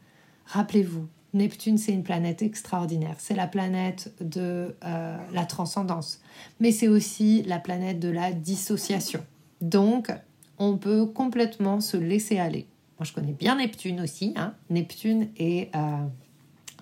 [0.45, 3.15] rappelez-vous, Neptune, c'est une planète extraordinaire.
[3.19, 6.19] C'est la planète de euh, la transcendance,
[6.59, 9.23] mais c'est aussi la planète de la dissociation.
[9.61, 10.11] Donc,
[10.57, 12.67] on peut complètement se laisser aller.
[12.99, 14.33] Moi, je connais bien Neptune aussi.
[14.35, 14.53] Hein.
[14.69, 16.05] Neptune est euh,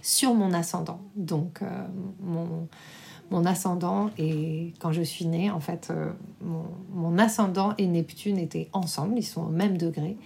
[0.01, 1.01] sur mon ascendant.
[1.15, 1.87] Donc, euh,
[2.19, 2.67] mon,
[3.31, 6.11] mon ascendant et quand je suis née, en fait, euh,
[6.93, 10.17] mon, ascendant et Neptune étaient ensemble, ils sont au même degré.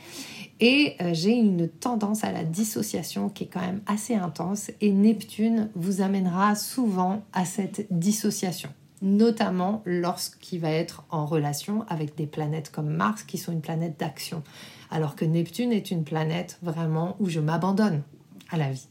[0.59, 4.91] Et euh, j'ai une tendance à la dissociation qui est quand même assez intense et
[4.91, 8.69] Neptune vous amènera souvent à cette dissociation
[9.03, 13.99] notamment lorsqu'il va être en relation avec des planètes comme Mars qui sont une planète
[13.99, 14.43] d'action,
[14.89, 18.01] alors que Neptune est une planète vraiment où je m'abandonne
[18.49, 18.87] à la vie.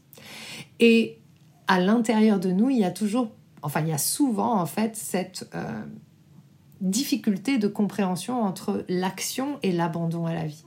[0.79, 1.17] Et
[1.67, 3.31] à l'intérieur de nous, il y a toujours
[3.63, 5.83] enfin il y a souvent en fait cette euh,
[6.81, 10.65] difficulté de compréhension entre l'action et l'abandon à la vie.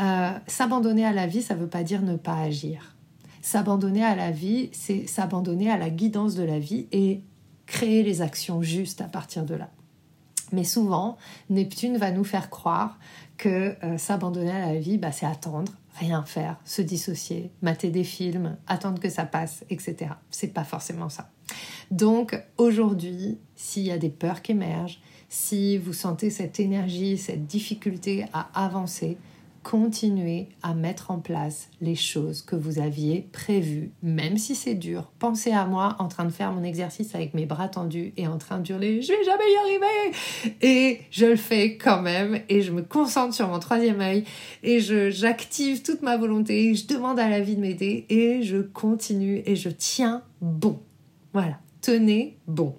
[0.00, 2.96] Euh, s'abandonner à la vie, ça ne veut pas dire ne pas agir.
[3.42, 7.22] S'abandonner à la vie, c'est s'abandonner à la guidance de la vie et
[7.66, 9.70] créer les actions justes à partir de là.
[10.52, 11.16] Mais souvent,
[11.50, 12.98] Neptune va nous faire croire
[13.36, 18.04] que euh, s'abandonner à la vie, bah, c'est attendre, rien faire, se dissocier, mater des
[18.04, 20.12] films, attendre que ça passe, etc.
[20.30, 21.30] C'est pas forcément ça.
[21.90, 27.46] Donc aujourd'hui, s'il y a des peurs qui émergent, si vous sentez cette énergie, cette
[27.46, 29.16] difficulté à avancer,
[29.68, 35.10] continuez à mettre en place les choses que vous aviez prévues, même si c'est dur.
[35.18, 38.38] Pensez à moi en train de faire mon exercice avec mes bras tendus et en
[38.38, 42.70] train d'hurler je vais jamais y arriver et je le fais quand même et je
[42.70, 44.22] me concentre sur mon troisième œil
[44.62, 49.42] et j'active toute ma volonté, je demande à la vie de m'aider et je continue
[49.46, 50.78] et je tiens bon.
[51.32, 52.76] Voilà, tenez bon.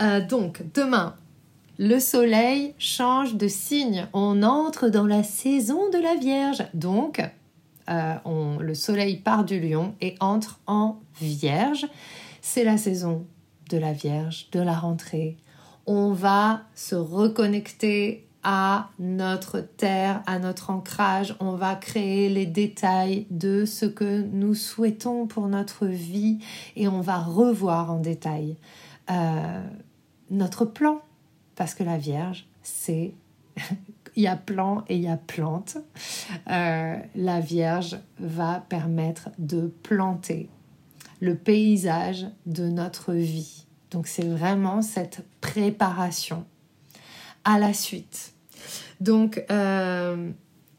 [0.00, 1.16] Euh, donc demain,
[1.78, 4.08] le soleil change de signe.
[4.12, 6.64] On entre dans la saison de la Vierge.
[6.74, 7.22] Donc,
[7.88, 8.14] euh,
[8.60, 11.86] le soleil part du lion et entre en Vierge.
[12.40, 13.26] C'est la saison
[13.70, 15.36] de la Vierge, de la rentrée.
[15.86, 21.34] On va se reconnecter à notre terre, à notre ancrage.
[21.40, 26.38] On va créer les détails de ce que nous souhaitons pour notre vie
[26.76, 28.56] et on va revoir en détail
[29.10, 29.62] euh,
[30.30, 31.00] notre plan,
[31.56, 33.14] parce que la Vierge, c'est...
[34.16, 35.76] il y a plan et il y a plante.
[36.50, 40.48] Euh, la Vierge va permettre de planter
[41.20, 43.66] le paysage de notre vie.
[43.90, 46.44] Donc c'est vraiment cette préparation
[47.44, 48.34] à la suite.
[49.00, 50.30] Donc euh,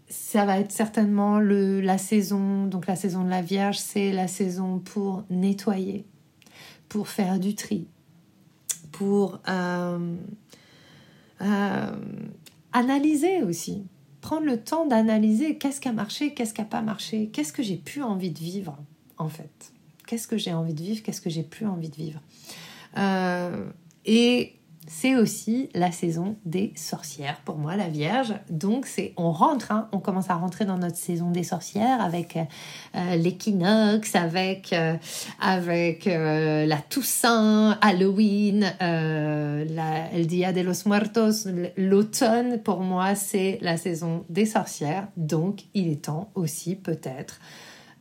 [0.09, 4.27] ça va être certainement le, la saison, donc la saison de la Vierge, c'est la
[4.27, 6.05] saison pour nettoyer,
[6.89, 7.87] pour faire du tri,
[8.91, 10.15] pour euh,
[11.41, 11.91] euh,
[12.73, 13.83] analyser aussi,
[14.21, 17.63] prendre le temps d'analyser qu'est-ce qui a marché, qu'est-ce qui n'a pas marché, qu'est-ce que
[17.63, 18.77] j'ai plus envie de vivre
[19.17, 19.71] en fait,
[20.05, 22.21] qu'est-ce que j'ai envie de vivre, qu'est-ce que j'ai plus envie de vivre.
[22.97, 23.65] Euh,
[24.05, 24.56] et
[24.87, 28.33] c'est aussi la saison des sorcières pour moi, la Vierge.
[28.49, 32.37] Donc c'est, on rentre, hein, on commence à rentrer dans notre saison des sorcières avec
[32.37, 34.95] euh, l'équinoxe, avec euh,
[35.45, 42.61] euh, la Toussaint, Halloween, la, Dia de los Muertos, l'automne.
[42.63, 45.07] Pour moi, c'est la saison des sorcières.
[45.17, 47.39] Donc il est temps aussi peut-être.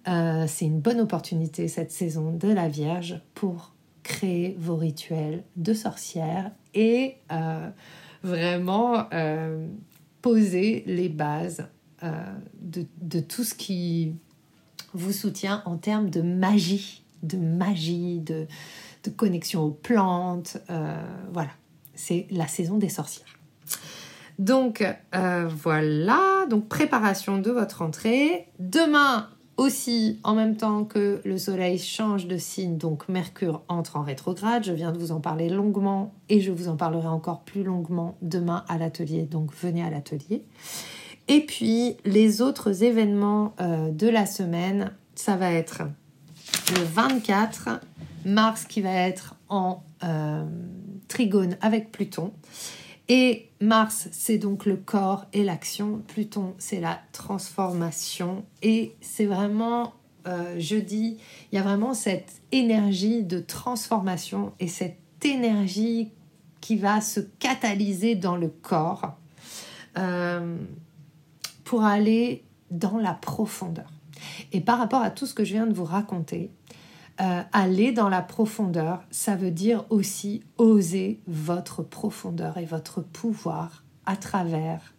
[0.05, 3.76] c'est une bonne opportunité cette saison de la Vierge pour
[4.07, 7.69] créer vos rituels de sorcières et euh,
[8.23, 9.67] vraiment euh,
[10.23, 11.67] poser les bases
[12.05, 12.13] euh,
[12.61, 14.15] de, tout ce qui
[14.95, 18.47] vous soutient en termes de magie, de magie, de
[19.17, 20.59] connexion aux plantes.
[21.33, 21.51] voilà,
[21.95, 23.39] c'est la saison des sorcières.
[24.39, 28.49] Donc voilà, donc préparation de votre entrée.
[28.59, 34.03] Demain, aussi, en même temps que le Soleil change de signe, donc Mercure entre en
[34.03, 34.65] rétrograde.
[34.65, 38.17] Je viens de vous en parler longuement et je vous en parlerai encore plus longuement
[38.21, 39.23] demain à l'atelier.
[39.23, 40.45] Donc venez à l'atelier.
[41.29, 45.83] Et puis les autres événements euh, de la semaine, ça va être
[46.75, 47.81] le 24,
[48.27, 50.45] Mars qui va être en euh,
[51.09, 52.33] trigone avec Pluton.
[53.09, 56.03] Et Mars, c'est donc le corps et l'action.
[56.09, 58.45] Pluton, c'est la transformation.
[58.63, 59.95] Et c'est vraiment,
[60.27, 61.19] euh, je dis,
[61.53, 66.11] il y a vraiment cette énergie de transformation et cette énergie
[66.61, 69.17] qui va se catalyser dans le corps
[69.99, 70.57] euh,
[71.65, 73.91] pour aller dans la profondeur.
[74.53, 76.51] Et par rapport à tout ce que je viens de vous raconter,
[77.21, 83.85] euh, aller dans la profondeur, ça veut dire aussi oser votre profondeur et votre pouvoir
[84.05, 84.95] à travers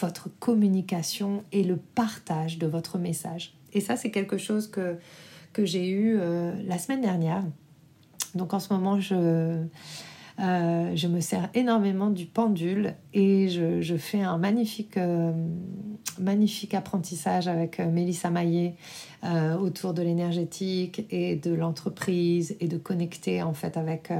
[0.00, 3.54] votre communication et le partage de votre message.
[3.72, 4.98] Et ça, c'est quelque chose que,
[5.52, 7.44] que j'ai eu euh, la semaine dernière.
[8.34, 9.64] Donc en ce moment, je,
[10.40, 15.32] euh, je me sers énormément du pendule et je, fais un magnifique, euh,
[16.20, 18.76] magnifique apprentissage avec euh, Mélissa Maillet
[19.60, 24.12] autour de l'énergétique et de l'entreprise et de connecter en fait avec,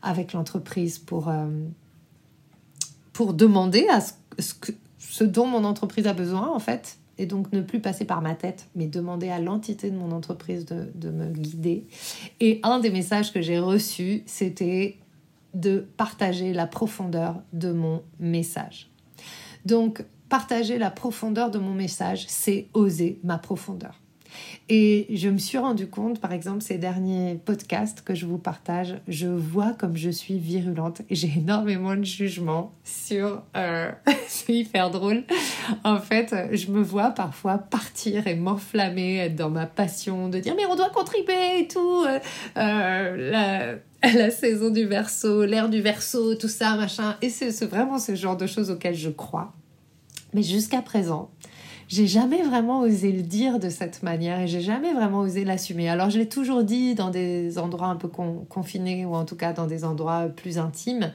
[0.00, 1.28] avec l'entreprise pour,
[3.12, 4.54] pour demander à ce,
[4.96, 8.36] ce, dont mon entreprise a besoin en fait et donc ne plus passer par ma
[8.36, 11.84] tête, mais demander à l'entité de mon entreprise de, de, me guider.
[12.38, 14.98] Et un des messages que j'ai reçus, c'était
[15.54, 18.90] de partager la profondeur de mon message.
[19.64, 24.01] Donc, partager la profondeur de mon message, c'est oser ma profondeur.
[24.74, 28.94] Et je me suis rendu compte, par exemple, ces derniers podcasts que je vous partage,
[29.06, 33.42] je vois comme je suis virulente et j'ai énormément de jugements sur...
[33.54, 33.92] Euh,
[34.28, 35.24] c'est hyper drôle.
[35.84, 40.64] En fait, je me vois parfois partir et m'enflammer, dans ma passion, de dire mais
[40.64, 42.04] on doit contribuer et tout.
[42.06, 42.18] Euh,
[42.56, 43.74] euh la
[44.14, 47.14] la saison du verso, l'ère du verso, tout ça, machin.
[47.20, 49.52] Et c'est vraiment ce genre de choses auxquelles je crois.
[50.34, 51.30] Mais jusqu'à présent,
[51.92, 55.90] j'ai jamais vraiment osé le dire de cette manière et j'ai jamais vraiment osé l'assumer.
[55.90, 59.52] Alors je l'ai toujours dit dans des endroits un peu confinés ou en tout cas
[59.52, 61.12] dans des endroits plus intimes.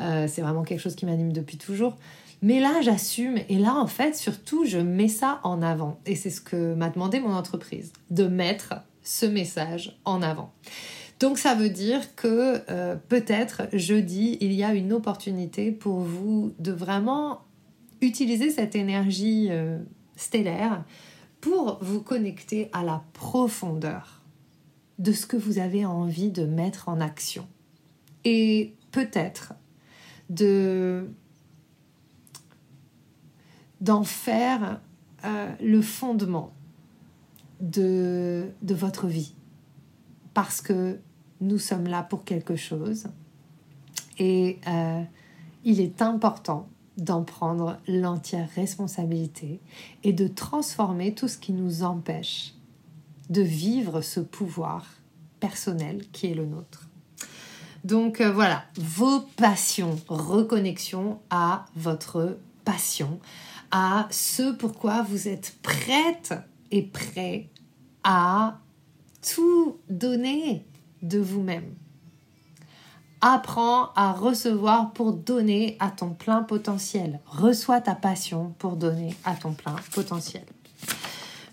[0.00, 1.96] Euh, c'est vraiment quelque chose qui m'anime depuis toujours.
[2.42, 5.98] Mais là, j'assume et là, en fait, surtout, je mets ça en avant.
[6.04, 10.52] Et c'est ce que m'a demandé mon entreprise, de mettre ce message en avant.
[11.20, 16.52] Donc ça veut dire que euh, peut-être jeudi, il y a une opportunité pour vous
[16.58, 17.40] de vraiment
[18.02, 19.78] utiliser cette énergie euh,
[20.22, 20.84] stellaire
[21.40, 24.22] pour vous connecter à la profondeur
[24.98, 27.46] de ce que vous avez envie de mettre en action.
[28.24, 29.54] Et peut-être
[30.30, 31.10] de
[33.80, 34.80] d'en faire
[35.24, 36.52] euh, le fondement
[37.60, 39.34] de, de votre vie.
[40.34, 41.00] Parce que
[41.40, 43.08] nous sommes là pour quelque chose.
[44.20, 45.02] Et euh,
[45.64, 46.68] il est important
[47.02, 49.60] d'en prendre l'entière responsabilité
[50.04, 52.54] et de transformer tout ce qui nous empêche
[53.28, 54.86] de vivre ce pouvoir
[55.40, 56.88] personnel qui est le nôtre.
[57.84, 63.18] Donc euh, voilà, vos passions, reconnexion à votre passion,
[63.72, 66.34] à ce pourquoi vous êtes prête
[66.70, 67.48] et prêt
[68.04, 68.60] à
[69.34, 70.64] tout donner,
[71.02, 71.74] de vous-même,
[73.24, 77.20] Apprends à recevoir pour donner à ton plein potentiel.
[77.24, 80.42] Reçois ta passion pour donner à ton plein potentiel.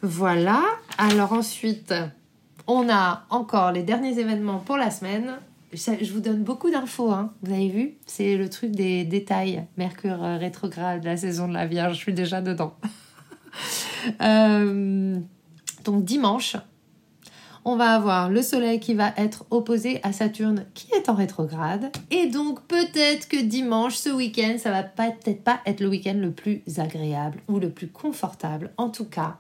[0.02, 0.64] Voilà.
[0.98, 1.94] Alors ensuite,
[2.66, 5.36] on a encore les derniers événements pour la semaine.
[5.72, 7.34] Je vous donne beaucoup d'infos, hein.
[7.44, 7.98] vous avez vu?
[8.08, 9.66] C'est le truc des détails.
[9.78, 12.74] Mercure euh, rétrograde, la saison de la Vierge, je suis déjà dedans.
[14.22, 15.20] Euh,
[15.84, 16.56] donc dimanche,
[17.66, 21.92] on va avoir le Soleil qui va être opposé à Saturne qui est en rétrograde.
[22.12, 26.32] Et donc peut-être que dimanche, ce week-end, ça va peut-être pas être le week-end le
[26.32, 28.72] plus agréable ou le plus confortable.
[28.78, 29.38] En tout cas,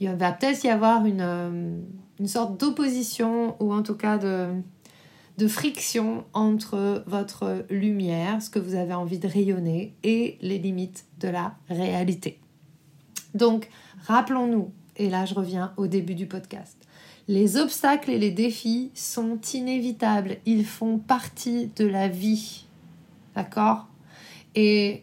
[0.00, 1.78] il va peut-être y avoir une, euh,
[2.20, 4.48] une sorte d'opposition ou en tout cas de,
[5.38, 11.06] de friction entre votre lumière, ce que vous avez envie de rayonner, et les limites
[11.20, 12.40] de la réalité.
[13.34, 13.68] Donc,
[14.06, 16.85] rappelons-nous, et là je reviens au début du podcast,
[17.28, 22.66] les obstacles et les défis sont inévitables, ils font partie de la vie.
[23.34, 23.88] D'accord?
[24.54, 25.02] Et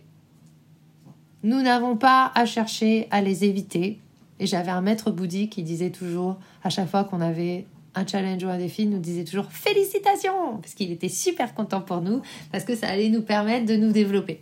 [1.43, 3.99] nous n'avons pas à chercher à les éviter.
[4.39, 7.65] Et j'avais un maître bouddhique qui disait toujours, à chaque fois qu'on avait
[7.95, 12.01] un challenge ou un défi, nous disait toujours félicitations Parce qu'il était super content pour
[12.01, 12.21] nous,
[12.51, 14.41] parce que ça allait nous permettre de nous développer.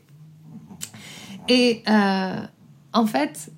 [1.50, 2.46] Et euh,
[2.94, 3.52] en fait,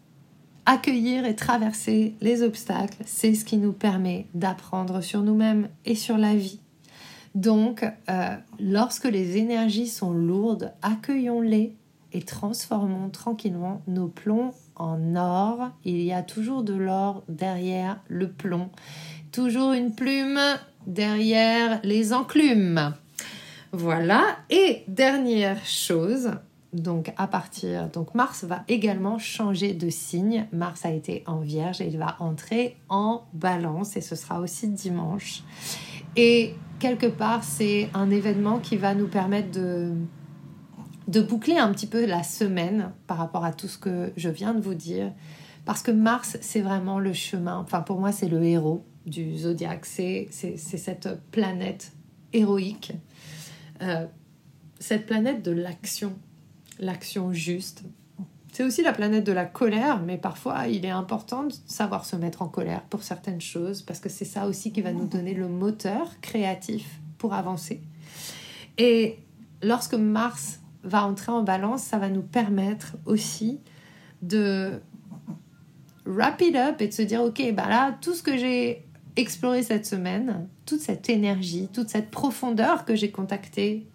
[0.66, 6.18] accueillir et traverser les obstacles, c'est ce qui nous permet d'apprendre sur nous-mêmes et sur
[6.18, 6.60] la vie.
[7.36, 11.76] Donc, euh, lorsque les énergies sont lourdes, accueillons-les
[12.14, 15.72] et transformons tranquillement nos plombs en or.
[15.84, 18.70] Il y a toujours de l'or derrière le plomb.
[19.32, 20.40] Toujours une plume
[20.86, 22.94] derrière les enclumes.
[23.72, 24.24] Voilà.
[24.52, 26.32] Et dernière chose,
[26.74, 30.48] donc à partir donc Mars va également changer de signe.
[30.52, 34.68] Mars a été en Vierge et il va entrer en Balance et ce sera aussi
[34.70, 35.44] dimanche.
[36.16, 39.94] Et quelque part, c'est un événement qui va nous permettre de
[41.08, 44.54] de boucler un petit peu la semaine par rapport à tout ce que je viens
[44.54, 45.12] de vous dire
[45.66, 47.58] parce que Mars, c'est vraiment le chemin.
[47.58, 49.86] Enfin, pour moi, c'est le héros du zodiaque.
[49.86, 51.94] C'est, cette planète
[52.34, 52.94] héroïque,
[53.82, 54.06] euh,
[54.80, 56.14] cette planète de l'action,
[56.80, 57.84] l'action juste.
[58.52, 62.16] C'est aussi la planète de la colère, mais parfois il est important de savoir se
[62.16, 65.34] mettre en colère pour certaines choses, parce que c'est ça aussi qui va nous donner
[65.34, 67.82] le moteur créatif pour avancer.
[68.78, 69.18] Et
[69.64, 73.60] lorsque Mars va entrer en balance, ça va nous permettre aussi
[74.22, 74.80] de
[76.06, 79.64] wrap it up et de se dire, ok, bah là, tout ce que j'ai explorer
[79.64, 83.86] cette semaine toute cette énergie, toute cette profondeur que j'ai contactée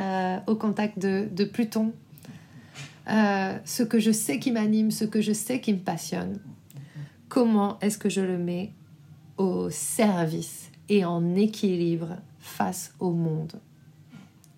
[0.00, 1.92] euh, au contact de, Pluton,
[3.08, 6.38] euh, ce que je sais qui m'anime, ce que je sais qui me passionne,
[7.28, 8.72] comment est-ce que je le mets
[9.38, 13.54] au service et en équilibre face au monde?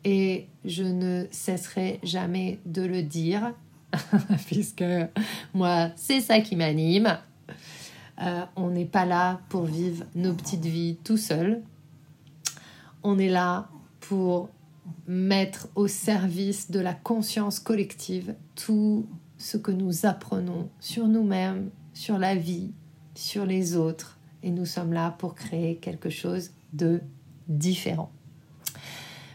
[0.05, 3.53] Et je ne cesserai jamais de le dire,
[4.47, 4.85] puisque
[5.55, 7.19] moi, c'est ça qui m'anime.
[8.21, 11.63] Euh, on n'est pas là pour vivre nos petites vies tout seul.
[13.03, 13.69] On est là
[14.01, 14.49] pour
[15.07, 19.07] mettre au service de la conscience collective tout
[19.39, 22.73] ce que nous apprenons sur nous-mêmes, sur la vie,
[23.15, 24.19] sur les autres.
[24.43, 27.01] Et nous sommes là pour créer quelque chose de
[27.49, 28.11] différent.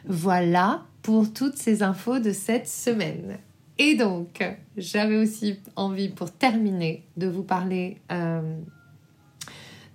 [0.06, 3.38] Voilà pour toutes ces infos de cette semaine.
[3.78, 4.44] Et donc,
[4.78, 8.60] j'avais aussi envie, pour terminer, de vous parler euh,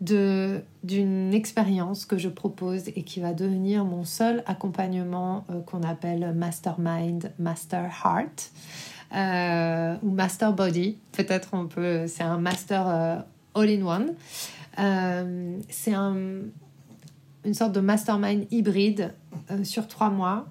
[0.00, 6.32] d'une expérience que je propose et qui va devenir mon seul accompagnement euh, qu'on appelle
[6.34, 8.50] Mastermind, Master Heart
[9.14, 10.98] euh, ou Master Body.
[11.12, 13.24] Peut-être on peut, c'est un Master
[13.54, 14.14] All-in-One.
[15.68, 16.16] c'est un,
[17.44, 19.14] une sorte de mastermind hybride
[19.64, 20.46] sur trois mois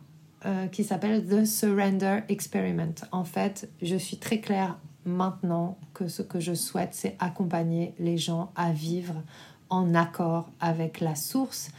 [0.46, 2.94] euh, qui s'appelle The Surrender Experiment.
[3.12, 4.78] En fait, je suis très claire
[5.08, 9.16] maintenant que ce que je souhaite, c'est accompagner les gens à vivre
[9.70, 11.70] en accord avec la source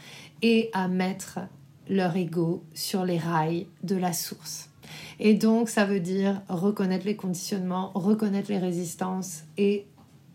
[0.41, 1.39] et à mettre
[1.89, 4.69] leur ego sur les rails de la source.
[5.19, 9.85] Et donc, ça veut dire reconnaître les conditionnements, reconnaître les résistances et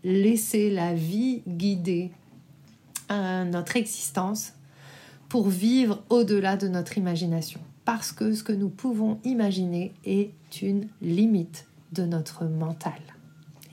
[0.03, 2.11] laisser la vie guider
[3.11, 4.53] euh, notre existence
[5.29, 10.31] pour vivre au-delà de notre imagination parce que ce que nous pouvons imaginer est
[10.61, 12.99] une limite de notre mental.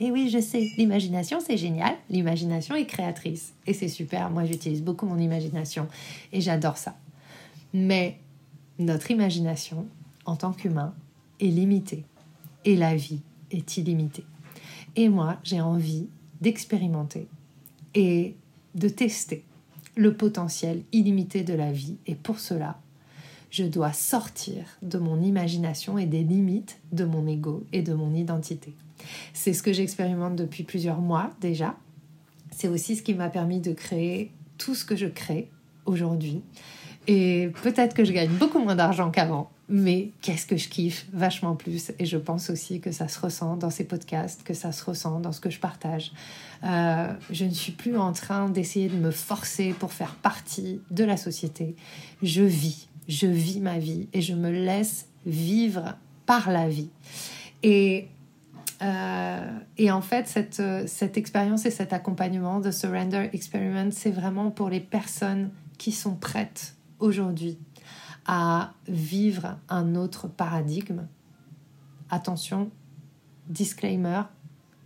[0.01, 1.95] Et oui, je sais, l'imagination, c'est génial.
[2.11, 3.55] L'imagination est créatrice.
[3.67, 4.31] Et c'est super.
[4.31, 5.87] Moi, j'utilise beaucoup mon imagination.
[6.33, 6.97] Et j'adore ça.
[7.73, 8.19] Mais
[8.81, 9.87] notre imagination,
[10.25, 10.93] en tant qu'humain,
[11.41, 12.05] est limitée.
[12.65, 13.21] Et la vie
[13.53, 14.25] est illimitée.
[14.97, 16.09] Et moi, j'ai envie
[16.41, 17.29] d'expérimenter
[17.95, 18.35] et
[18.75, 19.45] de tester
[19.97, 21.97] le potentiel illimité de la vie.
[22.07, 22.81] Et pour cela,
[23.53, 28.15] Je dois sortir de mon imagination et des limites de mon ego et de mon
[28.15, 28.75] identité.
[29.35, 31.77] C'est ce que j'expérimente depuis plusieurs mois déjà.
[32.51, 35.51] C'est aussi ce qui m'a permis de créer tout ce que je crée
[35.85, 36.41] aujourd'hui.
[37.09, 41.55] Et peut-être que je gagne beaucoup moins d'argent qu'avant, mais qu'est-ce que je kiffe vachement
[41.55, 41.93] plus.
[41.99, 45.21] Et je pense aussi que ça se ressent dans ces podcasts, que ça se ressent
[45.21, 46.13] dans ce que je partage.
[46.65, 51.05] Euh, je ne suis plus en train d'essayer de me forcer pour faire partie de
[51.05, 51.77] la société.
[52.23, 55.97] Je vis, je vis ma vie et je me laisse vivre
[56.27, 56.91] par la vie.
[57.63, 58.09] Et
[58.83, 64.51] euh, et en fait, cette, cette expérience et cet accompagnement de Surrender Experiment, c'est vraiment
[64.51, 67.59] pour les personnes qui sont prêtes aujourd'hui
[68.27, 71.07] à vivre un autre paradigme.
[72.11, 72.71] Attention,
[73.49, 74.23] disclaimer,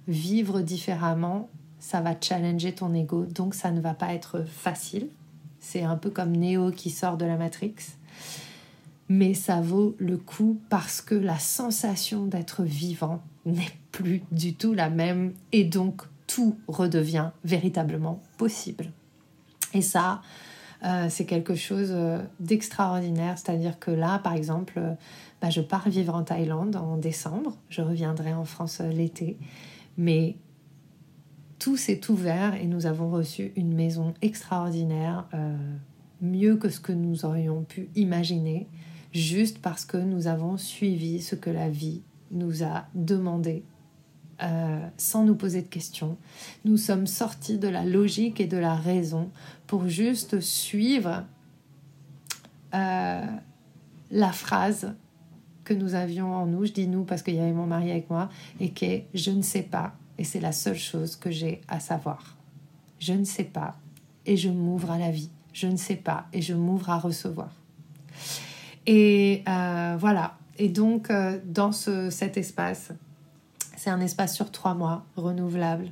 [0.09, 1.49] vivre différemment,
[1.79, 5.09] ça va challenger ton ego, donc ça ne va pas être facile.
[5.59, 7.75] C'est un peu comme Neo qui sort de la Matrix.
[9.09, 14.73] Mais ça vaut le coup parce que la sensation d'être vivant n'est plus du tout
[14.73, 18.91] la même et donc tout redevient véritablement possible.
[19.73, 20.23] Et ça,
[20.85, 23.39] euh, c'est quelque chose euh, d'extraordinaire.
[23.39, 24.95] C'est-à-dire que là, par exemple, euh,
[25.41, 27.57] bah, je pars vivre en Thaïlande en décembre.
[27.69, 29.39] Je reviendrai en France l'été.
[29.97, 30.37] Mais
[31.59, 35.27] tout s'est ouvert et nous avons reçu une maison extraordinaire,
[36.21, 38.69] mieux que ce que nous aurions pu imaginer,
[39.13, 43.65] juste parce que nous avons suivi ce que la vie nous a demandé
[44.43, 46.19] euh, sans nous poser de questions.
[46.65, 49.31] Nous sommes sortis de la logique et de la raison
[49.67, 51.25] pour juste suivre
[52.75, 53.27] euh,
[54.11, 54.95] la phrase
[55.65, 58.11] que nous avions en nous, je dis nous parce qu'il y avait mon mari avec
[58.11, 58.29] moi,
[58.61, 61.81] et qui est je ne sais pas, et c'est la seule chose que j'ai à
[61.81, 62.37] savoir.
[62.99, 63.77] Je ne sais pas,
[64.27, 65.31] et je m'ouvre à la vie.
[65.57, 67.49] Je ne sais pas, et je m'ouvre à recevoir.
[68.85, 70.37] Et euh, voilà.
[70.59, 71.11] Et donc,
[71.47, 72.93] dans ce, cet espace,
[73.77, 75.89] c'est un espace sur trois mois, renouvelable.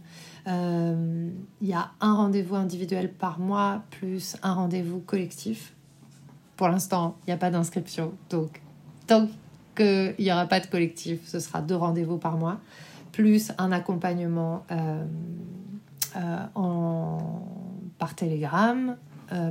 [0.47, 5.75] Euh, il y a un rendez-vous individuel par mois, plus un rendez-vous collectif.
[6.57, 8.13] Pour l'instant, il n'y a pas d'inscription.
[8.31, 8.61] Donc,
[9.07, 9.29] tant
[9.75, 12.61] qu'il n'y aura pas de collectif, ce sera deux rendez-vous par mois,
[13.13, 15.05] plus un accompagnement euh,
[16.17, 17.47] euh, en,
[17.99, 18.97] par télégramme,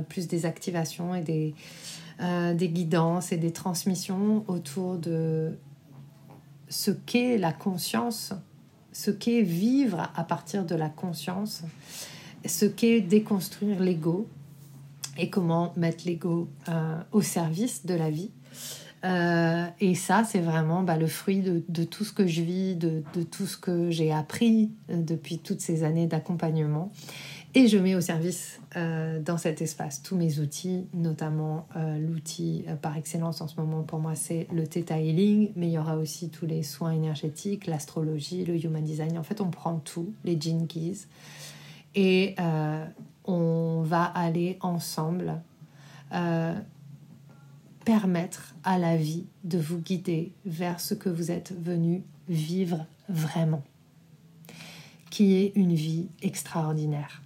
[0.08, 1.54] plus des activations et des,
[2.54, 5.56] des guidances et des transmissions autour de
[6.68, 8.32] ce qu'est la conscience,
[8.92, 11.62] ce qu'est vivre à partir de la conscience,
[12.46, 14.28] ce qu'est déconstruire l'ego
[15.18, 18.30] et comment mettre l'ego euh, au service de la vie.
[19.04, 23.02] Euh, et ça, c'est vraiment bah, le fruit de, tout ce que je vis, de,
[23.30, 26.90] tout ce que j'ai appris euh, depuis toutes ces années d'accompagnement.
[27.56, 32.64] Et je mets au service euh, dans cet espace tous mes outils, notamment euh, l'outil
[32.66, 35.78] euh, par excellence en ce moment pour moi c'est le Theta Healing, mais il y
[35.78, 39.16] aura aussi tous les soins énergétiques, l'astrologie, le Human Design.
[39.18, 41.06] En fait, on prend tout, les Gene Keys,
[41.94, 42.34] et
[43.24, 45.40] on va aller ensemble
[47.84, 53.62] permettre à la vie de vous guider vers ce que vous êtes venu vivre vraiment,
[55.10, 57.23] qui est une vie extraordinaire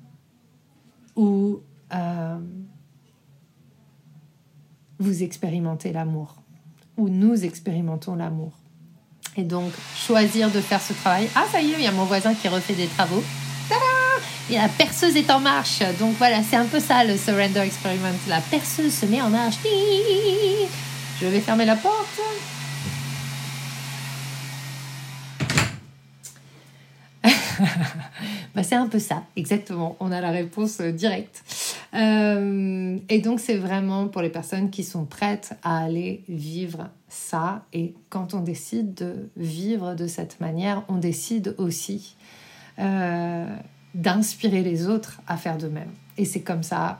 [1.18, 1.60] où
[1.92, 2.38] euh,
[5.00, 6.36] vous expérimentez l'amour,
[6.96, 8.52] où nous expérimentons l'amour.
[9.36, 11.28] Et donc, choisir de faire ce travail.
[11.34, 13.22] Ah, ça y est, il y a mon voisin qui refait des travaux.
[14.50, 15.80] Et la perceuse est en marche.
[15.98, 18.16] Donc voilà, c'est un peu ça le Surrender Experiment.
[18.28, 19.56] La perceuse se met en marche.
[21.20, 22.20] Je vais fermer la porte.
[28.58, 29.94] Bah, c'est un peu ça, exactement.
[30.00, 31.44] On a la réponse euh, directe.
[31.94, 37.62] Euh, et donc, c'est vraiment pour les personnes qui sont prêtes à aller vivre ça.
[37.72, 42.16] Et quand on décide de vivre de cette manière, on décide aussi
[42.80, 43.46] euh,
[43.94, 45.92] d'inspirer les autres à faire de même.
[46.16, 46.98] Et c'est comme ça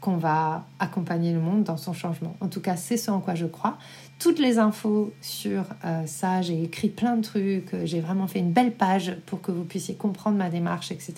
[0.00, 2.36] qu'on va accompagner le monde dans son changement.
[2.40, 3.78] En tout cas, c'est ce en quoi je crois
[4.18, 6.42] toutes les infos sur euh, ça.
[6.42, 9.94] J'ai écrit plein de trucs, j'ai vraiment fait une belle page pour que vous puissiez
[9.94, 11.14] comprendre ma démarche, etc.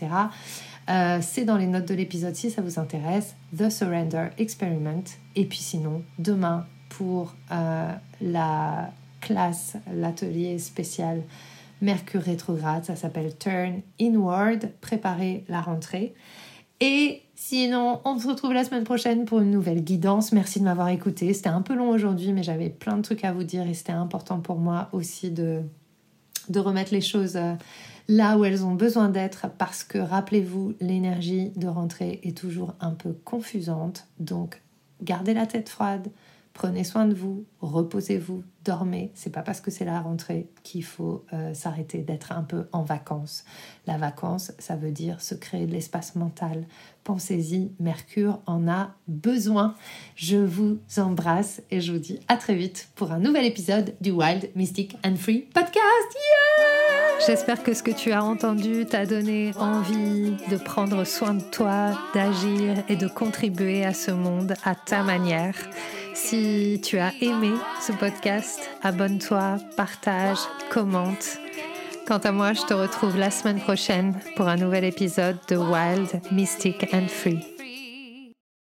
[0.89, 5.05] Euh, c'est dans les notes de l'épisode si ça vous intéresse, The Surrender Experiment.
[5.35, 8.91] Et puis sinon, demain, pour euh, la
[9.21, 11.23] classe, l'atelier spécial
[11.83, 16.15] Mercure rétrograde, ça s'appelle Turn Inward, préparer la rentrée.
[16.81, 20.33] Et sinon, on se retrouve la semaine prochaine pour une nouvelle guidance.
[20.33, 21.33] Merci de m'avoir écouté.
[21.33, 23.93] C'était un peu long aujourd'hui, mais j'avais plein de trucs à vous dire et c'était
[23.93, 25.63] important pour moi aussi de,
[26.49, 27.55] de remettre les choses euh,
[28.09, 32.93] là où elles ont besoin d'être parce que rappelez-vous, l'énergie de rentrée est toujours un
[32.93, 34.07] peu confusante.
[34.19, 34.61] Donc,
[35.03, 36.09] gardez la tête froide,
[36.57, 39.13] Prenez soin de vous, reposez-vous, dormez.
[39.15, 42.83] C'est pas parce que c'est la rentrée qu'il faut euh, s'arrêter d'être un peu en
[42.83, 43.45] vacances.
[43.87, 46.65] La vacance, ça veut dire se créer de l'espace mental.
[47.05, 49.75] Pensez-y, Mercure en a besoin.
[50.15, 54.11] Je vous embrasse et je vous dis à très vite pour un nouvel épisode du
[54.11, 56.17] Wild, Mystic and Free podcast.
[57.27, 61.91] J'espère que ce que tu as entendu t'a donné envie de prendre soin de toi,
[62.15, 65.55] d'agir et de contribuer à ce monde à ta manière.
[66.17, 70.39] Si tu as aimé ce podcast, abonne-toi, partage,
[70.71, 71.39] commente.
[72.09, 76.23] Quant à moi, je te retrouve la semaine prochaine pour un nouvel épisode de Wild,
[76.33, 77.56] Mystic and Free.